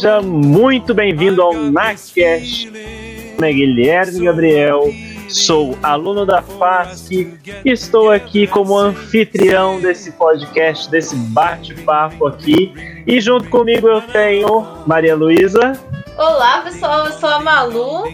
Seja 0.00 0.22
muito 0.22 0.94
bem-vindo 0.94 1.42
ao 1.42 1.52
NACast. 1.52 2.70
Meu 3.38 3.50
é 3.50 3.52
Guilherme 3.52 4.24
Gabriel, 4.24 4.88
sou 5.28 5.76
aluno 5.82 6.24
da 6.24 6.40
FASC 6.40 7.10
e 7.62 7.70
estou 7.70 8.10
aqui 8.10 8.46
como 8.46 8.78
anfitrião 8.78 9.78
desse 9.78 10.12
podcast, 10.12 10.90
desse 10.90 11.14
bate-papo 11.14 12.28
aqui. 12.28 12.72
E 13.06 13.20
junto 13.20 13.50
comigo 13.50 13.88
eu 13.88 14.00
tenho 14.00 14.66
Maria 14.86 15.14
Luísa. 15.14 15.78
Olá, 16.16 16.62
pessoal, 16.62 17.04
eu 17.04 17.12
sou 17.12 17.28
a 17.28 17.40
Malu. 17.40 18.04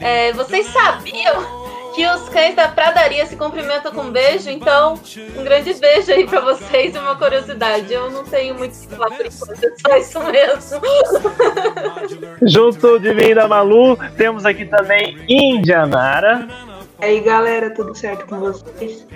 É, 0.00 0.32
vocês 0.32 0.66
sabiam 0.66 1.59
que 1.94 2.06
os 2.06 2.28
cães 2.28 2.54
da 2.54 2.68
pradaria 2.68 3.26
se 3.26 3.36
cumprimentam 3.36 3.92
com 3.92 4.02
um 4.02 4.10
beijo, 4.10 4.48
então 4.50 4.98
um 5.36 5.44
grande 5.44 5.74
beijo 5.74 6.12
aí 6.12 6.26
pra 6.26 6.40
vocês 6.40 6.94
e 6.94 6.98
uma 6.98 7.16
curiosidade. 7.16 7.92
Eu 7.92 8.10
não 8.10 8.24
tenho 8.24 8.54
muito 8.56 8.74
o 8.74 8.80
que 8.80 8.94
falar 8.94 9.10
por 9.10 9.26
enquanto, 9.26 9.64
é 9.64 9.72
só 9.76 9.96
isso 9.96 10.20
mesmo. 10.30 10.80
Junto 12.48 12.98
de 12.98 13.14
mim 13.14 13.34
da 13.34 13.48
Malu, 13.48 13.96
temos 14.16 14.44
aqui 14.44 14.64
também 14.64 15.18
Indianara. 15.28 16.48
E 17.00 17.04
aí, 17.04 17.20
galera, 17.20 17.70
tudo 17.70 17.94
certo 17.94 18.26
com 18.26 18.38
vocês? 18.38 19.06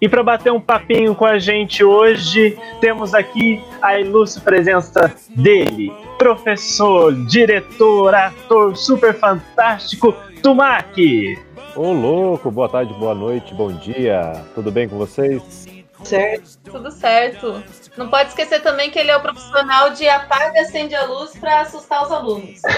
E 0.00 0.08
para 0.08 0.22
bater 0.22 0.50
um 0.50 0.60
papinho 0.60 1.14
com 1.14 1.26
a 1.26 1.38
gente 1.38 1.84
hoje, 1.84 2.58
temos 2.80 3.14
aqui 3.14 3.62
a 3.82 4.00
ilustre 4.00 4.42
presença 4.42 5.14
dele, 5.28 5.92
professor, 6.16 7.14
diretor, 7.26 8.14
ator 8.14 8.74
super 8.76 9.14
fantástico, 9.14 10.14
Tumaki. 10.42 11.38
Ô 11.76 11.92
louco, 11.92 12.50
boa 12.50 12.68
tarde, 12.68 12.92
boa 12.94 13.14
noite, 13.14 13.54
bom 13.54 13.72
dia. 13.72 14.44
Tudo 14.54 14.72
bem 14.72 14.88
com 14.88 14.98
vocês? 14.98 15.66
Certo. 16.02 16.58
Tudo 16.64 16.90
certo. 16.90 17.62
Não 17.96 18.08
pode 18.08 18.30
esquecer 18.30 18.60
também 18.60 18.90
que 18.90 18.98
ele 18.98 19.10
é 19.10 19.16
o 19.16 19.20
profissional 19.20 19.90
de 19.90 20.08
apaga 20.08 20.56
e 20.56 20.58
acende 20.60 20.94
a 20.94 21.04
luz 21.04 21.36
para 21.38 21.60
assustar 21.60 22.02
os 22.02 22.10
alunos. 22.10 22.60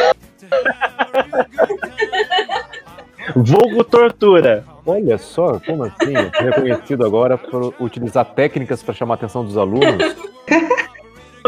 Vulgo 3.36 3.84
tortura. 3.84 4.64
Olha 4.84 5.16
só, 5.16 5.60
como 5.60 5.84
assim? 5.84 6.12
Reconhecido 6.40 7.06
agora 7.06 7.38
por 7.38 7.72
utilizar 7.80 8.24
técnicas 8.24 8.82
para 8.82 8.94
chamar 8.94 9.14
a 9.14 9.16
atenção 9.16 9.44
dos 9.44 9.56
alunos. 9.56 10.16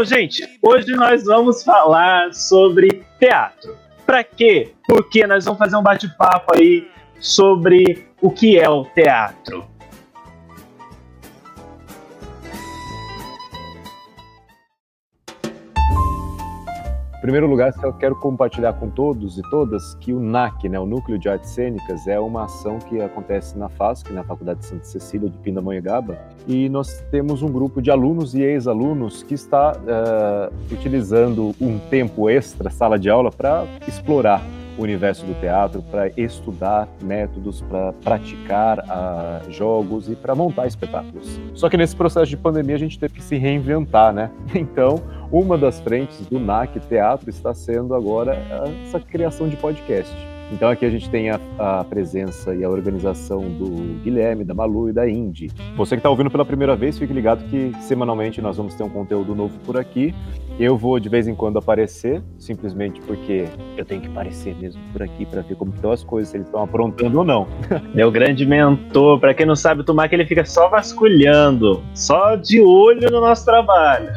Gente, 0.04 0.58
hoje 0.62 0.92
nós 0.92 1.24
vamos 1.24 1.62
falar 1.62 2.32
sobre 2.32 3.04
teatro. 3.18 3.76
Para 4.06 4.22
quê? 4.22 4.72
Porque 4.86 5.26
nós 5.26 5.44
vamos 5.44 5.58
fazer 5.58 5.76
um 5.76 5.82
bate-papo 5.82 6.54
aí 6.54 6.88
sobre 7.20 8.06
o 8.20 8.30
que 8.30 8.58
é 8.58 8.68
o 8.68 8.84
teatro. 8.84 9.74
Em 17.16 17.20
primeiro 17.24 17.46
lugar, 17.46 17.72
eu 17.82 17.92
quero 17.94 18.14
compartilhar 18.16 18.74
com 18.74 18.90
todos 18.90 19.38
e 19.38 19.42
todas 19.48 19.94
que 19.94 20.12
o 20.12 20.20
NAC, 20.20 20.68
né, 20.68 20.78
o 20.78 20.84
Núcleo 20.84 21.18
de 21.18 21.26
Artes 21.26 21.48
Cênicas, 21.52 22.06
é 22.06 22.20
uma 22.20 22.44
ação 22.44 22.78
que 22.78 23.00
acontece 23.00 23.56
na 23.56 23.70
FASC, 23.70 24.12
na 24.12 24.22
Faculdade 24.22 24.60
de 24.60 24.66
Santa 24.66 24.84
Cecília 24.84 25.30
de 25.30 25.38
Pindamonhangaba, 25.38 26.18
e 26.46 26.68
nós 26.68 27.02
temos 27.10 27.40
um 27.40 27.50
grupo 27.50 27.80
de 27.80 27.90
alunos 27.90 28.34
e 28.34 28.42
ex-alunos 28.42 29.22
que 29.22 29.32
está 29.32 29.72
uh, 29.72 30.54
utilizando 30.70 31.54
um 31.58 31.78
tempo 31.78 32.28
extra, 32.28 32.68
sala 32.68 32.98
de 32.98 33.08
aula, 33.08 33.30
para 33.30 33.64
explorar 33.88 34.42
o 34.76 34.82
universo 34.82 35.24
do 35.24 35.34
teatro, 35.40 35.82
para 35.82 36.08
estudar 36.16 36.88
métodos, 37.02 37.60
para 37.62 37.92
praticar 37.92 38.80
uh, 38.80 39.50
jogos 39.50 40.08
e 40.08 40.16
para 40.16 40.34
montar 40.34 40.66
espetáculos. 40.66 41.40
Só 41.54 41.68
que 41.68 41.76
nesse 41.76 41.94
processo 41.94 42.26
de 42.26 42.36
pandemia 42.36 42.74
a 42.74 42.78
gente 42.78 42.98
teve 42.98 43.14
que 43.14 43.22
se 43.22 43.36
reinventar, 43.36 44.12
né? 44.12 44.30
Então, 44.54 45.00
uma 45.30 45.58
das 45.58 45.80
frentes 45.80 46.26
do 46.26 46.38
NAC 46.38 46.80
Teatro 46.80 47.28
está 47.28 47.52
sendo 47.54 47.94
agora 47.94 48.36
essa 48.84 48.98
criação 48.98 49.48
de 49.48 49.56
podcast. 49.56 50.14
Então 50.52 50.68
aqui 50.68 50.84
a 50.84 50.90
gente 50.90 51.08
tem 51.10 51.30
a, 51.30 51.40
a, 51.58 51.84
presença 51.84 52.54
e 52.54 52.64
a 52.64 52.68
organização 52.68 53.40
do 53.40 54.00
Guilherme, 54.02 54.44
da 54.44 54.54
Malu 54.54 54.88
e 54.88 54.92
da 54.92 55.08
Indy. 55.08 55.50
Você 55.76 55.96
que 55.96 56.00
está 56.00 56.10
ouvindo 56.10 56.30
pela 56.30 56.44
primeira 56.44 56.76
vez, 56.76 56.98
fique 56.98 57.12
ligado 57.12 57.44
que 57.44 57.72
semanalmente 57.80 58.40
nós 58.40 58.56
vamos 58.56 58.74
ter 58.74 58.82
um 58.82 58.90
conteúdo 58.90 59.34
novo 59.34 59.58
por 59.60 59.76
aqui. 59.76 60.14
Eu 60.58 60.76
vou 60.76 61.00
de 61.00 61.08
vez 61.08 61.26
em 61.26 61.34
quando 61.34 61.58
aparecer, 61.58 62.22
simplesmente 62.38 63.00
porque 63.00 63.46
eu 63.76 63.84
tenho 63.84 64.00
que 64.00 64.06
aparecer 64.06 64.54
mesmo 64.54 64.80
por 64.92 65.02
aqui 65.02 65.26
para 65.26 65.42
ver 65.42 65.56
como 65.56 65.74
estão 65.74 65.90
as 65.90 66.04
coisas, 66.04 66.30
se 66.30 66.36
eles 66.36 66.46
estão 66.46 66.62
aprontando 66.62 67.18
ou 67.18 67.24
não. 67.24 67.48
Meu 67.92 68.10
grande 68.10 68.46
mentor, 68.46 69.18
para 69.18 69.34
quem 69.34 69.46
não 69.46 69.56
sabe, 69.56 69.80
o 69.80 70.08
que 70.08 70.14
ele 70.14 70.26
fica 70.26 70.44
só 70.44 70.68
vasculhando, 70.68 71.82
só 71.94 72.36
de 72.36 72.60
olho 72.60 73.10
no 73.10 73.20
nosso 73.20 73.44
trabalho. 73.44 74.12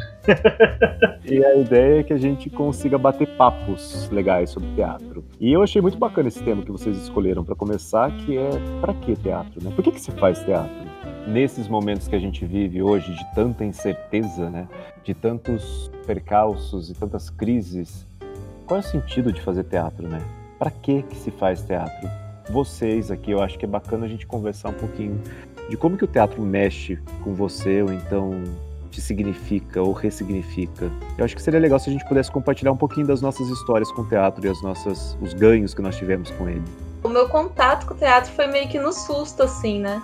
E 1.24 1.44
a 1.44 1.56
ideia 1.56 2.00
é 2.00 2.02
que 2.02 2.12
a 2.12 2.18
gente 2.18 2.50
consiga 2.50 2.98
bater 2.98 3.28
papos 3.36 4.08
legais 4.10 4.50
sobre 4.50 4.68
teatro. 4.74 5.24
E 5.40 5.52
eu 5.52 5.62
achei 5.62 5.80
muito 5.80 5.98
bacana 5.98 6.28
esse 6.28 6.42
tema 6.42 6.62
que 6.62 6.70
vocês 6.70 6.96
escolheram 6.96 7.44
para 7.44 7.54
começar, 7.54 8.10
que 8.18 8.36
é 8.36 8.50
para 8.80 8.94
que 8.94 9.16
teatro, 9.16 9.62
né? 9.62 9.72
Por 9.74 9.82
que, 9.82 9.92
que 9.92 10.00
se 10.00 10.10
faz 10.12 10.38
teatro? 10.44 10.88
Nesses 11.26 11.68
momentos 11.68 12.08
que 12.08 12.16
a 12.16 12.18
gente 12.18 12.44
vive 12.44 12.82
hoje 12.82 13.12
de 13.12 13.34
tanta 13.34 13.64
incerteza, 13.64 14.48
né? 14.50 14.68
De 15.04 15.14
tantos 15.14 15.90
percalços 16.06 16.90
e 16.90 16.94
tantas 16.94 17.30
crises, 17.30 18.06
qual 18.66 18.78
é 18.78 18.82
o 18.82 18.86
sentido 18.86 19.32
de 19.32 19.40
fazer 19.40 19.64
teatro, 19.64 20.08
né? 20.08 20.20
Para 20.58 20.70
que 20.70 21.02
que 21.02 21.16
se 21.16 21.30
faz 21.30 21.62
teatro? 21.62 22.08
Vocês 22.50 23.10
aqui, 23.10 23.30
eu 23.30 23.42
acho 23.42 23.58
que 23.58 23.64
é 23.64 23.68
bacana 23.68 24.06
a 24.06 24.08
gente 24.08 24.26
conversar 24.26 24.70
um 24.70 24.74
pouquinho 24.74 25.20
de 25.68 25.76
como 25.76 25.96
que 25.96 26.04
o 26.04 26.08
teatro 26.08 26.40
mexe 26.42 26.98
com 27.22 27.34
você 27.34 27.82
ou 27.82 27.92
então 27.92 28.42
te 28.90 29.00
significa 29.00 29.82
ou 29.82 29.92
ressignifica. 29.92 30.90
Eu 31.16 31.24
acho 31.24 31.36
que 31.36 31.42
seria 31.42 31.60
legal 31.60 31.78
se 31.78 31.88
a 31.90 31.92
gente 31.92 32.06
pudesse 32.06 32.30
compartilhar 32.30 32.72
um 32.72 32.76
pouquinho 32.76 33.06
das 33.06 33.20
nossas 33.20 33.48
histórias 33.48 33.90
com 33.92 34.02
o 34.02 34.08
teatro 34.08 34.44
e 34.44 34.48
as 34.48 34.62
nossas, 34.62 35.16
os 35.20 35.32
ganhos 35.34 35.74
que 35.74 35.82
nós 35.82 35.96
tivemos 35.96 36.30
com 36.32 36.48
ele. 36.48 36.64
O 37.02 37.08
meu 37.08 37.28
contato 37.28 37.86
com 37.86 37.94
o 37.94 37.96
teatro 37.96 38.32
foi 38.32 38.46
meio 38.46 38.68
que 38.68 38.78
no 38.78 38.92
susto, 38.92 39.42
assim, 39.42 39.80
né? 39.80 40.02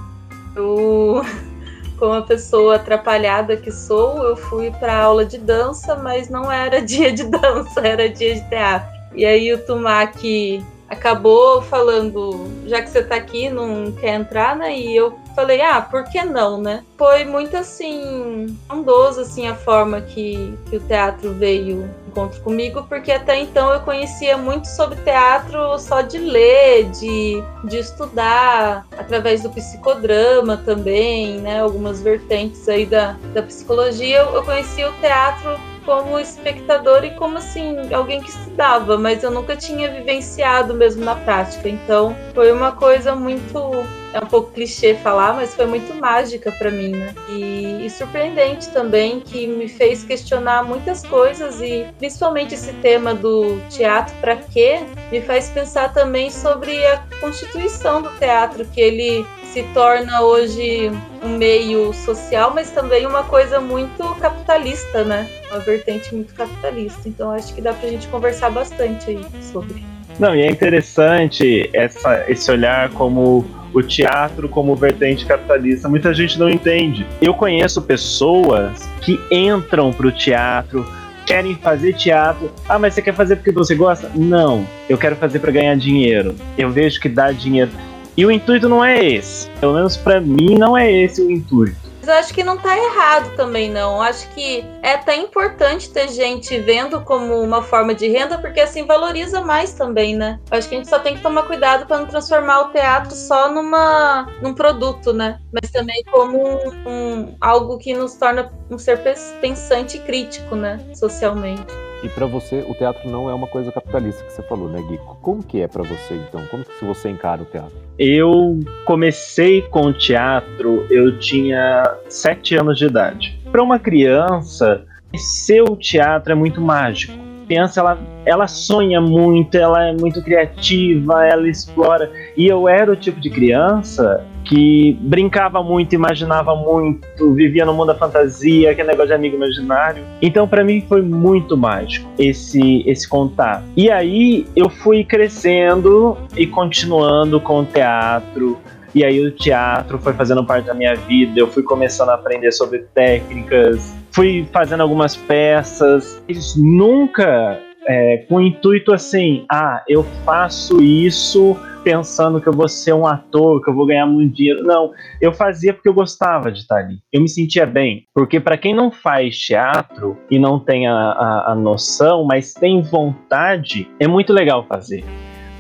Eu, 0.55 1.23
como 1.99 2.13
uma 2.13 2.23
pessoa 2.23 2.77
atrapalhada 2.77 3.57
que 3.57 3.73
sou, 3.73 4.23
eu 4.23 4.37
fui 4.37 4.71
para 4.71 4.97
aula 4.97 5.25
de 5.25 5.39
dança, 5.39 5.97
mas 5.97 6.29
não 6.29 6.51
era 6.51 6.81
dia 6.85 7.13
de 7.13 7.25
dança, 7.25 7.81
era 7.81 8.09
dia 8.09 8.35
de 8.35 8.49
teatro. 8.49 8.89
E 9.15 9.25
aí 9.25 9.53
o 9.53 9.59
Tumaki 9.65 10.65
acabou 10.89 11.63
falando, 11.63 12.47
já 12.67 12.83
que 12.83 12.91
você 12.91 13.03
tá 13.03 13.17
aqui, 13.17 13.49
não 13.49 13.93
quer 13.93 14.15
entrar, 14.15 14.57
né? 14.57 14.77
E 14.77 14.97
eu 14.97 15.19
falei, 15.35 15.61
ah, 15.61 15.81
por 15.81 16.05
que 16.05 16.23
não, 16.25 16.61
né? 16.61 16.85
Foi 16.97 17.25
muito 17.25 17.57
assim, 17.57 18.57
bondoso 18.69 19.21
assim 19.21 19.49
a 19.49 19.55
forma 19.55 20.01
que, 20.01 20.57
que 20.71 20.77
o 20.77 20.81
teatro 20.81 21.33
veio 21.35 21.89
encontro 22.09 22.41
comigo, 22.43 22.85
porque 22.89 23.11
até 23.11 23.41
então 23.41 23.73
eu 23.73 23.81
conhecia 23.81 24.39
muito 24.39 24.67
sobre 24.67 24.97
teatro 25.01 25.79
só 25.81 26.01
de 26.01 26.19
ler, 26.19 26.89
de, 26.91 27.43
de 27.65 27.79
estudar, 27.79 28.87
através 28.97 29.43
do 29.43 29.51
psicodrama 29.51 30.57
também, 30.59 31.39
né? 31.41 31.61
Algumas 31.61 32.01
vertentes 32.01 32.69
aí 32.69 32.87
da, 32.87 33.17
da 33.35 33.43
psicologia. 33.43 34.19
Eu, 34.19 34.35
eu 34.35 34.45
conhecia 34.45 34.89
o 34.89 34.93
teatro 35.01 35.59
como 35.85 36.19
espectador 36.19 37.05
e 37.05 37.11
como 37.13 37.39
assim, 37.39 37.93
alguém 37.93 38.21
que 38.21 38.31
estudava, 38.31 38.97
mas 38.97 39.23
eu 39.23 39.31
nunca 39.31 39.57
tinha 39.57 39.91
vivenciado 39.91 40.75
mesmo 40.75 41.05
na 41.05 41.15
prática. 41.15 41.69
Então, 41.69 42.17
foi 42.35 42.53
uma 42.53 42.73
coisa 42.73 43.15
muito 43.15 43.85
é 44.15 44.21
um 44.21 44.27
pouco 44.27 44.53
clichê 44.53 44.95
falar, 44.95 45.35
mas 45.35 45.57
foi 45.57 45.67
muito 45.67 45.93
mágica 45.93 46.53
para 46.53 46.71
mim, 46.71 46.91
né? 46.91 47.13
E, 47.29 47.85
e, 47.85 47.91
surpreendente 47.91 48.71
também, 48.71 49.19
que 49.19 49.45
me 49.45 49.67
fez 49.67 50.05
questionar 50.05 50.63
muitas 50.63 51.05
coisas 51.05 51.61
e 51.61 51.85
principalmente 51.99 52.55
esse 52.55 52.73
tema 52.75 53.13
do 53.13 53.59
teatro 53.69 54.15
para 54.21 54.37
quê, 54.37 54.85
me 55.11 55.21
faz 55.21 55.51
pensar 55.51 55.93
também 55.93 56.31
sobre 56.31 56.87
a 56.87 57.03
constituição 57.21 58.03
do 58.03 58.11
teatro, 58.11 58.65
que 58.67 58.81
ele 58.81 59.27
se 59.55 59.63
torna 59.73 60.21
hoje 60.21 60.91
um 61.23 61.39
meio 61.39 61.93
social, 61.93 62.53
mas 62.53 62.73
também 62.73 63.07
uma 63.07 63.23
coisa 63.23 63.61
muito 63.61 64.03
capitalista, 64.17 65.05
né? 65.05 65.31
Uma 65.49 65.61
vertente 65.61 66.13
muito 66.13 66.35
capitalista. 66.35 67.09
Então 67.09 67.31
acho 67.31 67.55
que 67.55 67.61
dá 67.61 67.73
pra 67.73 67.89
gente 67.89 68.09
conversar 68.09 68.51
bastante 68.51 69.11
aí 69.11 69.25
sobre. 69.41 69.85
Não, 70.19 70.35
e 70.35 70.43
é 70.43 70.51
interessante 70.51 71.71
essa, 71.73 72.25
esse 72.29 72.51
olhar 72.51 72.91
como 72.91 73.47
o 73.73 73.81
teatro 73.81 74.49
como 74.49 74.75
vertente 74.75 75.25
capitalista. 75.25 75.89
Muita 75.89 76.13
gente 76.13 76.37
não 76.37 76.51
entende. 76.51 77.07
Eu 77.23 77.33
conheço 77.33 77.81
pessoas 77.81 78.89
que 79.03 79.21
entram 79.31 79.93
para 79.93 80.09
o 80.09 80.13
teatro, 80.13 80.85
querem 81.25 81.55
fazer 81.55 81.93
teatro. 81.93 82.51
Ah, 82.69 82.77
mas 82.77 82.95
você 82.95 83.03
quer 83.03 83.15
fazer 83.15 83.37
porque 83.37 83.53
você 83.53 83.77
gosta? 83.77 84.11
Não, 84.17 84.67
eu 84.89 84.99
quero 84.99 85.15
fazer 85.15 85.39
para 85.39 85.53
ganhar 85.53 85.77
dinheiro. 85.77 86.35
Eu 86.59 86.71
vejo 86.73 87.01
que 87.01 87.09
dá 87.09 87.31
dinheiro. 87.31 87.71
E 88.17 88.25
o 88.25 88.31
intuito 88.31 88.69
não 88.69 88.85
é 88.85 89.05
esse. 89.05 89.49
Pelo 89.61 89.75
menos 89.75 89.97
para 89.97 90.21
mim 90.21 90.57
não 90.57 90.77
é 90.77 90.91
esse 90.91 91.21
o 91.21 91.31
intuito. 91.31 91.85
Mas 92.05 92.09
eu 92.09 92.15
acho 92.17 92.35
que 92.35 92.45
não 92.45 92.59
tá 92.59 92.77
errado 92.77 93.35
também, 93.35 93.71
não. 93.71 93.97
Eu 93.97 94.03
acho 94.03 94.29
que 94.35 94.63
é 94.83 94.93
até 94.93 95.17
importante 95.17 95.89
ter 95.89 96.09
gente 96.09 96.59
vendo 96.59 97.01
como 97.01 97.41
uma 97.41 97.63
forma 97.63 97.95
de 97.95 98.07
renda, 98.09 98.37
porque 98.37 98.61
assim 98.61 98.85
valoriza 98.85 99.41
mais 99.41 99.73
também, 99.73 100.15
né? 100.15 100.39
Eu 100.51 100.59
acho 100.59 100.69
que 100.69 100.75
a 100.75 100.79
gente 100.79 100.91
só 100.91 100.99
tem 100.99 101.17
que 101.17 101.23
tomar 101.23 101.45
cuidado 101.45 101.87
para 101.87 101.99
não 101.99 102.07
transformar 102.07 102.69
o 102.69 102.73
teatro 102.73 103.15
só 103.15 103.51
numa 103.51 104.29
num 104.43 104.53
produto, 104.53 105.15
né? 105.15 105.41
Mas 105.51 105.71
também 105.71 106.05
como 106.13 106.39
um, 106.39 106.73
um 106.87 107.37
algo 107.41 107.79
que 107.79 107.95
nos 107.95 108.15
torna 108.17 108.53
um 108.71 108.77
ser 108.77 108.99
pensante 109.41 109.97
e 109.97 110.01
crítico, 110.01 110.55
né? 110.55 110.79
Socialmente. 110.95 111.84
E 112.03 112.09
para 112.09 112.27
você, 112.27 112.65
o 112.69 112.75
teatro 112.75 113.09
não 113.11 113.31
é 113.31 113.35
uma 113.35 113.47
coisa 113.47 113.73
capitalista 113.73 114.23
que 114.25 114.33
você 114.33 114.43
falou, 114.43 114.69
né, 114.69 114.83
Gui? 114.89 114.99
Como 115.23 115.43
que 115.43 115.61
é 115.61 115.69
para 115.69 115.83
você, 115.83 116.15
então? 116.15 116.45
Como 116.51 116.65
que 116.65 116.85
você 116.85 117.09
encara 117.09 117.43
o 117.43 117.47
teatro? 117.47 117.73
Eu 117.99 118.61
comecei 118.85 119.63
com 119.63 119.93
teatro, 119.93 120.87
eu 120.91 121.19
tinha 121.19 121.97
sete 122.09 122.57
anos 122.57 122.79
de 122.79 122.87
idade. 122.87 123.41
Para 123.51 123.63
uma 123.63 123.79
criança, 123.79 124.85
ser 125.17 125.63
o 125.63 125.77
teatro 125.77 126.33
é 126.33 126.35
muito 126.35 126.61
mágico. 126.61 127.24
Criança, 127.45 127.81
ela, 127.81 127.99
ela 128.25 128.47
sonha 128.47 129.01
muito, 129.01 129.57
ela 129.57 129.89
é 129.89 129.93
muito 129.93 130.23
criativa, 130.23 131.27
ela 131.27 131.49
explora. 131.49 132.11
E 132.37 132.47
eu 132.47 132.69
era 132.69 132.91
o 132.91 132.97
tipo 132.97 133.21
de 133.21 133.31
criança 133.31 134.25
que 134.45 134.97
brincava 135.01 135.63
muito, 135.63 135.95
imaginava 135.95 136.55
muito, 136.55 137.33
vivia 137.35 137.65
no 137.65 137.73
mundo 137.73 137.87
da 137.87 137.95
fantasia, 137.95 138.71
aquele 138.71 138.89
negócio 138.89 139.09
de 139.09 139.15
amigo 139.15 139.37
imaginário. 139.37 140.03
Então, 140.21 140.47
para 140.47 140.63
mim, 140.63 140.85
foi 140.87 141.03
muito 141.03 141.57
mágico 141.57 142.09
esse, 142.19 142.83
esse 142.87 143.09
contato. 143.09 143.65
E 143.77 143.91
aí, 143.91 144.47
eu 144.55 144.69
fui 144.69 145.03
crescendo 145.03 146.17
e 146.37 146.47
continuando 146.47 147.41
com 147.41 147.61
o 147.61 147.65
teatro. 147.65 148.59
E 148.95 149.03
aí, 149.03 149.21
o 149.21 149.31
teatro 149.31 149.99
foi 149.99 150.13
fazendo 150.13 150.45
parte 150.45 150.67
da 150.67 150.75
minha 150.75 150.95
vida. 150.95 151.41
Eu 151.41 151.49
fui 151.49 151.63
começando 151.63 152.11
a 152.11 152.15
aprender 152.15 152.53
sobre 152.53 152.81
técnicas, 152.95 153.95
fui 154.15 154.49
fazendo 154.53 154.81
algumas 154.81 155.17
peças. 155.17 156.23
Eles 156.29 156.55
nunca 156.57 157.61
é, 157.87 158.19
com 158.29 158.37
o 158.37 158.41
intuito 158.41 158.93
assim: 158.93 159.45
ah, 159.51 159.83
eu 159.89 160.05
faço 160.25 160.81
isso 160.81 161.57
pensando 161.83 162.41
que 162.41 162.47
eu 162.47 162.53
vou 162.53 162.67
ser 162.67 162.95
um 162.95 163.07
ator, 163.07 163.63
que 163.63 163.69
eu 163.69 163.75
vou 163.75 163.85
ganhar 163.85 164.07
muito 164.07 164.35
dinheiro. 164.35 164.65
Não, 164.65 164.91
eu 165.21 165.33
fazia 165.33 165.75
porque 165.75 165.89
eu 165.89 165.93
gostava 165.93 166.51
de 166.51 166.61
estar 166.61 166.79
ali. 166.79 166.99
Eu 167.13 167.21
me 167.21 167.29
sentia 167.29 167.67
bem. 167.67 168.07
Porque 168.15 168.41
para 168.41 168.57
quem 168.57 168.75
não 168.75 168.91
faz 168.91 169.37
teatro 169.37 170.17
e 170.31 170.39
não 170.39 170.59
tem 170.59 170.87
a, 170.87 170.95
a, 170.95 171.53
a 171.53 171.55
noção, 171.55 172.25
mas 172.25 172.55
tem 172.55 172.81
vontade, 172.81 173.87
é 174.01 174.09
muito 174.09 174.33
legal 174.33 174.65
fazer. 174.67 175.05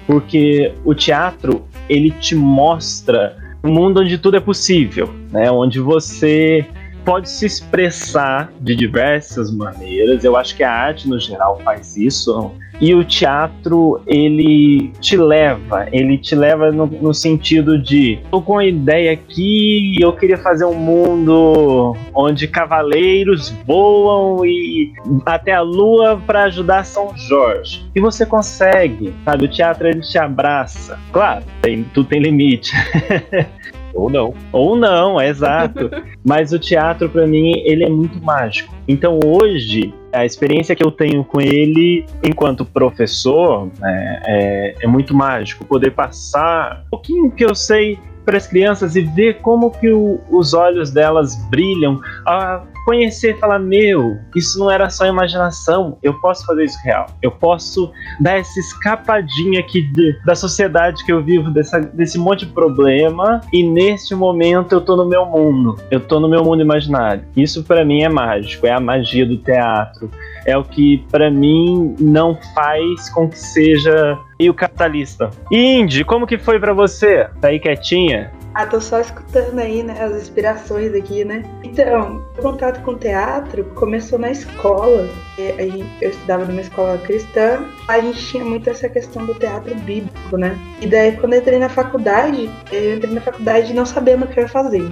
Porque 0.06 0.72
o 0.82 0.94
teatro, 0.94 1.66
ele 1.90 2.10
te 2.10 2.34
mostra 2.34 3.36
um 3.62 3.70
mundo 3.70 4.00
onde 4.00 4.16
tudo 4.16 4.36
é 4.36 4.40
possível, 4.40 5.10
né? 5.30 5.50
Onde 5.50 5.78
você 5.80 6.66
pode 7.04 7.30
se 7.30 7.46
expressar 7.46 8.52
de 8.60 8.74
diversas 8.74 9.52
maneiras. 9.52 10.24
Eu 10.24 10.36
acho 10.36 10.56
que 10.56 10.62
a 10.62 10.72
arte 10.72 11.08
no 11.08 11.18
geral 11.18 11.60
faz 11.64 11.96
isso. 11.96 12.52
E 12.80 12.92
o 12.92 13.04
teatro, 13.04 14.02
ele 14.04 14.90
te 15.00 15.16
leva, 15.16 15.86
ele 15.92 16.18
te 16.18 16.34
leva 16.34 16.72
no, 16.72 16.86
no 16.86 17.14
sentido 17.14 17.78
de 17.78 18.18
tô 18.32 18.42
com 18.42 18.58
a 18.58 18.66
ideia 18.66 19.12
aqui, 19.12 19.96
eu 20.00 20.12
queria 20.12 20.36
fazer 20.36 20.64
um 20.64 20.74
mundo 20.74 21.96
onde 22.12 22.48
cavaleiros 22.48 23.50
voam 23.64 24.44
e 24.44 24.92
até 25.24 25.52
a 25.52 25.60
lua 25.60 26.20
para 26.26 26.44
ajudar 26.44 26.84
São 26.84 27.16
Jorge. 27.16 27.88
E 27.94 28.00
você 28.00 28.26
consegue, 28.26 29.14
sabe? 29.24 29.44
O 29.44 29.48
teatro 29.48 29.86
ele 29.86 30.00
te 30.00 30.18
abraça. 30.18 30.98
Claro, 31.12 31.44
tem, 31.62 31.84
tem 31.84 32.20
limite. 32.20 32.72
Ou 33.94 34.10
não. 34.10 34.34
Ou 34.52 34.76
não, 34.76 35.20
é 35.20 35.28
exato. 35.28 35.90
Mas 36.24 36.52
o 36.52 36.58
teatro, 36.58 37.08
para 37.08 37.26
mim, 37.26 37.62
ele 37.64 37.84
é 37.84 37.88
muito 37.88 38.22
mágico. 38.22 38.74
Então 38.88 39.20
hoje, 39.24 39.94
a 40.12 40.24
experiência 40.24 40.74
que 40.74 40.84
eu 40.84 40.90
tenho 40.90 41.24
com 41.24 41.40
ele 41.40 42.04
enquanto 42.22 42.64
professor 42.64 43.70
é, 43.82 44.20
é, 44.26 44.74
é 44.82 44.86
muito 44.86 45.14
mágico. 45.14 45.64
Poder 45.64 45.92
passar 45.92 46.82
um 46.86 46.90
pouquinho 46.90 47.30
que 47.30 47.44
eu 47.44 47.54
sei 47.54 47.98
para 48.24 48.36
as 48.36 48.46
crianças 48.46 48.96
e 48.96 49.02
ver 49.02 49.40
como 49.40 49.70
que 49.70 49.90
o, 49.90 50.20
os 50.30 50.54
olhos 50.54 50.90
delas 50.90 51.36
brilham. 51.50 52.00
A, 52.26 52.62
conhecer 52.84 53.38
falar: 53.38 53.58
meu, 53.58 54.18
isso 54.36 54.58
não 54.58 54.70
era 54.70 54.88
só 54.90 55.06
imaginação, 55.06 55.98
eu 56.02 56.14
posso 56.20 56.44
fazer 56.46 56.64
isso 56.64 56.78
real. 56.84 57.06
Eu 57.22 57.30
posso 57.30 57.90
dar 58.20 58.38
essa 58.38 58.60
escapadinha 58.60 59.60
aqui 59.60 59.82
de, 59.82 60.16
da 60.24 60.34
sociedade 60.34 61.04
que 61.04 61.12
eu 61.12 61.22
vivo, 61.22 61.50
dessa, 61.50 61.80
desse 61.80 62.18
monte 62.18 62.46
de 62.46 62.52
problema, 62.52 63.40
e 63.52 63.62
neste 63.62 64.14
momento 64.14 64.72
eu 64.72 64.80
tô 64.80 64.96
no 64.96 65.06
meu 65.06 65.26
mundo, 65.26 65.76
eu 65.90 66.00
tô 66.00 66.20
no 66.20 66.28
meu 66.28 66.44
mundo 66.44 66.62
imaginário. 66.62 67.24
Isso 67.36 67.64
para 67.64 67.84
mim 67.84 68.02
é 68.02 68.08
mágico, 68.08 68.66
é 68.66 68.72
a 68.72 68.80
magia 68.80 69.26
do 69.26 69.38
teatro. 69.38 70.10
É 70.44 70.56
o 70.56 70.64
que 70.64 71.04
para 71.10 71.30
mim 71.30 71.94
não 71.98 72.38
faz 72.54 73.08
com 73.10 73.28
que 73.28 73.38
seja 73.38 74.18
meio 74.38 74.52
capitalista. 74.52 75.30
Indy, 75.50 76.04
como 76.04 76.26
que 76.26 76.38
foi 76.38 76.58
para 76.58 76.72
você? 76.72 77.28
Tá 77.40 77.48
aí 77.48 77.58
quietinha? 77.58 78.30
Ah, 78.54 78.66
tô 78.66 78.80
só 78.80 79.00
escutando 79.00 79.58
aí, 79.58 79.82
né, 79.82 80.00
as 80.00 80.22
inspirações 80.22 80.94
aqui, 80.94 81.24
né? 81.24 81.42
Então, 81.64 82.24
o 82.38 82.42
contato 82.42 82.80
com 82.84 82.92
o 82.92 82.96
teatro 82.96 83.64
começou 83.74 84.16
na 84.16 84.30
escola. 84.30 85.08
Eu 85.36 86.10
estudava 86.10 86.44
numa 86.44 86.60
escola 86.60 86.96
cristã, 86.98 87.64
a 87.88 87.98
gente 87.98 88.24
tinha 88.24 88.44
muito 88.44 88.70
essa 88.70 88.88
questão 88.88 89.26
do 89.26 89.34
teatro 89.34 89.74
bíblico, 89.74 90.36
né? 90.36 90.56
E 90.80 90.86
daí, 90.86 91.16
quando 91.16 91.32
eu 91.32 91.40
entrei 91.40 91.58
na 91.58 91.68
faculdade, 91.68 92.48
eu 92.70 92.96
entrei 92.96 93.12
na 93.12 93.20
faculdade 93.20 93.74
não 93.74 93.84
sabendo 93.84 94.24
o 94.24 94.28
que 94.28 94.38
eu 94.38 94.44
ia 94.44 94.48
fazer. 94.48 94.88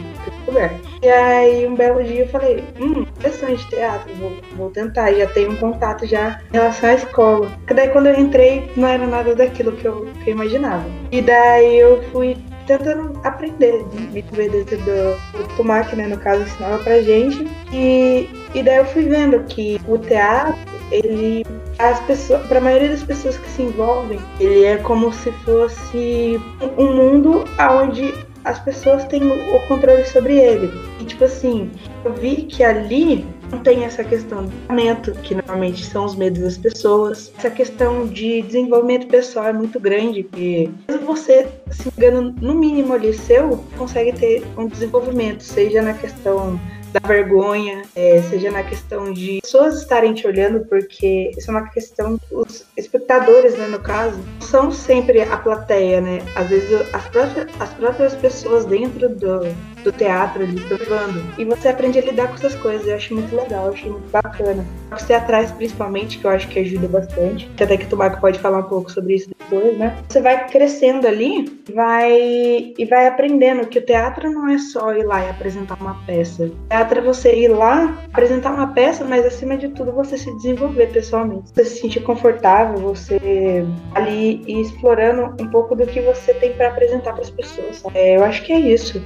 E 1.00 1.08
aí, 1.08 1.66
um 1.66 1.76
belo 1.76 2.02
dia 2.02 2.22
eu 2.22 2.28
falei, 2.28 2.64
hum, 2.80 3.02
interessante 3.02 3.68
teatro, 3.68 4.12
vou, 4.16 4.32
vou 4.56 4.70
tentar. 4.70 5.12
Já 5.12 5.26
tenho 5.28 5.52
um 5.52 5.56
contato 5.56 6.04
já 6.04 6.40
em 6.50 6.56
relação 6.56 6.90
à 6.90 6.94
escola. 6.94 7.52
E 7.70 7.74
daí, 7.74 7.88
quando 7.90 8.08
eu 8.08 8.18
entrei, 8.18 8.70
não 8.76 8.88
era 8.88 9.06
nada 9.06 9.36
daquilo 9.36 9.72
que 9.72 9.86
eu, 9.86 10.08
que 10.24 10.30
eu 10.30 10.34
imaginava. 10.34 10.84
E 11.12 11.22
daí, 11.22 11.78
eu 11.78 12.02
fui 12.10 12.36
tentando 12.78 13.18
aprender, 13.24 13.84
me 14.12 14.22
ver 14.32 14.50
dentro 14.50 14.76
do, 14.78 15.38
do 15.38 15.56
Tumac, 15.56 15.94
né, 15.94 16.06
no 16.06 16.18
caso, 16.18 16.42
ensinava 16.42 16.82
pra 16.82 17.00
gente. 17.00 17.46
E, 17.72 18.28
e 18.54 18.62
daí 18.62 18.76
eu 18.76 18.84
fui 18.86 19.04
vendo 19.04 19.42
que 19.44 19.80
o 19.86 19.98
teatro, 19.98 20.54
ele 20.90 21.44
as 21.78 21.98
pessoas, 22.00 22.46
para 22.46 22.58
a 22.58 22.60
maioria 22.60 22.90
das 22.90 23.02
pessoas 23.02 23.36
que 23.36 23.48
se 23.50 23.62
envolvem, 23.62 24.20
ele 24.38 24.64
é 24.64 24.76
como 24.76 25.12
se 25.12 25.32
fosse 25.44 26.40
um 26.78 26.94
mundo 26.94 27.44
onde 27.58 28.14
as 28.44 28.58
pessoas 28.60 29.04
têm 29.06 29.22
o 29.22 29.68
controle 29.68 30.04
sobre 30.04 30.36
ele. 30.36 30.70
E 31.00 31.04
tipo 31.04 31.24
assim, 31.24 31.70
eu 32.04 32.12
vi 32.12 32.42
que 32.42 32.62
ali 32.62 33.26
tem 33.60 33.84
essa 33.84 34.02
questão 34.02 34.44
do 34.44 34.50
pensamento, 34.50 35.12
que 35.22 35.34
normalmente 35.34 35.84
são 35.84 36.04
os 36.04 36.14
medos 36.14 36.40
das 36.40 36.58
pessoas. 36.58 37.32
Essa 37.38 37.50
questão 37.50 38.06
de 38.06 38.42
desenvolvimento 38.42 39.06
pessoal 39.06 39.46
é 39.46 39.52
muito 39.52 39.78
grande, 39.78 40.22
porque 40.24 40.70
mesmo 40.88 41.06
você 41.06 41.48
se 41.70 41.88
engano 41.88 42.34
no 42.40 42.54
mínimo 42.54 42.92
ali 42.92 43.12
seu, 43.12 43.64
consegue 43.76 44.12
ter 44.12 44.44
um 44.56 44.66
desenvolvimento, 44.66 45.42
seja 45.42 45.82
na 45.82 45.94
questão 45.94 46.58
da 46.92 47.00
vergonha, 47.06 47.82
é, 47.96 48.20
seja 48.22 48.50
na 48.50 48.62
questão 48.62 49.12
de 49.12 49.40
pessoas 49.40 49.78
estarem 49.78 50.12
te 50.12 50.26
olhando, 50.26 50.60
porque 50.66 51.32
isso 51.36 51.50
é 51.50 51.54
uma 51.54 51.68
questão, 51.68 52.20
os 52.30 52.66
espectadores, 52.76 53.56
né, 53.56 53.66
no 53.66 53.80
caso, 53.80 54.20
são 54.40 54.70
sempre 54.70 55.22
a 55.22 55.36
plateia, 55.36 56.00
né? 56.00 56.18
Às 56.36 56.48
vezes 56.48 56.70
as 56.92 57.08
próprias, 57.08 57.46
as 57.58 57.70
próprias 57.74 58.14
pessoas 58.14 58.66
dentro 58.66 59.08
do, 59.08 59.40
do 59.82 59.92
teatro 59.92 60.42
ali 60.42 60.56
vendo. 60.56 61.22
E 61.38 61.44
você 61.44 61.68
aprende 61.68 61.98
a 61.98 62.02
lidar 62.02 62.28
com 62.28 62.34
essas 62.34 62.54
coisas, 62.56 62.86
eu 62.86 62.94
acho 62.94 63.14
muito 63.14 63.34
legal, 63.34 63.66
eu 63.66 63.72
acho 63.72 63.90
muito 63.90 64.10
bacana. 64.10 64.64
Você 64.90 65.14
atrás, 65.14 65.50
principalmente, 65.52 66.18
que 66.18 66.24
eu 66.24 66.30
acho 66.30 66.48
que 66.48 66.58
ajuda 66.58 66.88
bastante, 66.88 67.48
que 67.56 67.64
até 67.64 67.76
que 67.76 67.86
o 67.86 67.88
Tubaco 67.88 68.20
pode 68.20 68.38
falar 68.38 68.58
um 68.58 68.64
pouco 68.64 68.90
sobre 68.90 69.14
isso 69.14 69.30
depois, 69.38 69.76
né? 69.78 69.96
Você 70.08 70.20
vai 70.20 70.46
crescendo 70.48 71.06
ali, 71.06 71.60
vai 71.74 72.74
e 72.78 72.84
vai 72.88 73.06
aprendendo 73.06 73.66
que 73.66 73.78
o 73.78 73.84
teatro 73.84 74.30
não 74.30 74.48
é 74.48 74.58
só 74.58 74.92
ir 74.94 75.04
lá 75.04 75.24
e 75.24 75.30
apresentar 75.30 75.76
uma 75.80 75.94
peça. 76.06 76.44
O 76.44 76.68
teatro 76.68 76.98
é 76.98 77.02
você 77.02 77.34
ir 77.34 77.48
lá, 77.48 77.98
apresentar 78.12 78.52
uma 78.52 78.68
peça, 78.68 79.04
mas 79.04 79.24
acima 79.26 79.56
de 79.56 79.68
tudo 79.68 79.92
você 79.92 80.16
se 80.16 80.34
desenvolver 80.36 80.92
pessoalmente. 80.92 81.50
Você 81.54 81.64
se 81.64 81.80
sentir 81.80 82.00
confortável, 82.00 82.78
você 82.78 83.64
ali 83.94 84.42
ir 84.46 84.60
explorando 84.60 85.34
um 85.42 85.48
pouco 85.48 85.74
do 85.74 85.86
que 85.86 86.00
você 86.00 86.34
tem 86.34 86.52
para 86.52 86.68
apresentar 86.68 87.12
para 87.12 87.22
as 87.22 87.30
pessoas. 87.30 87.82
É, 87.94 88.16
eu 88.16 88.24
acho 88.24 88.42
que 88.42 88.52
é 88.52 88.58
isso. 88.58 89.02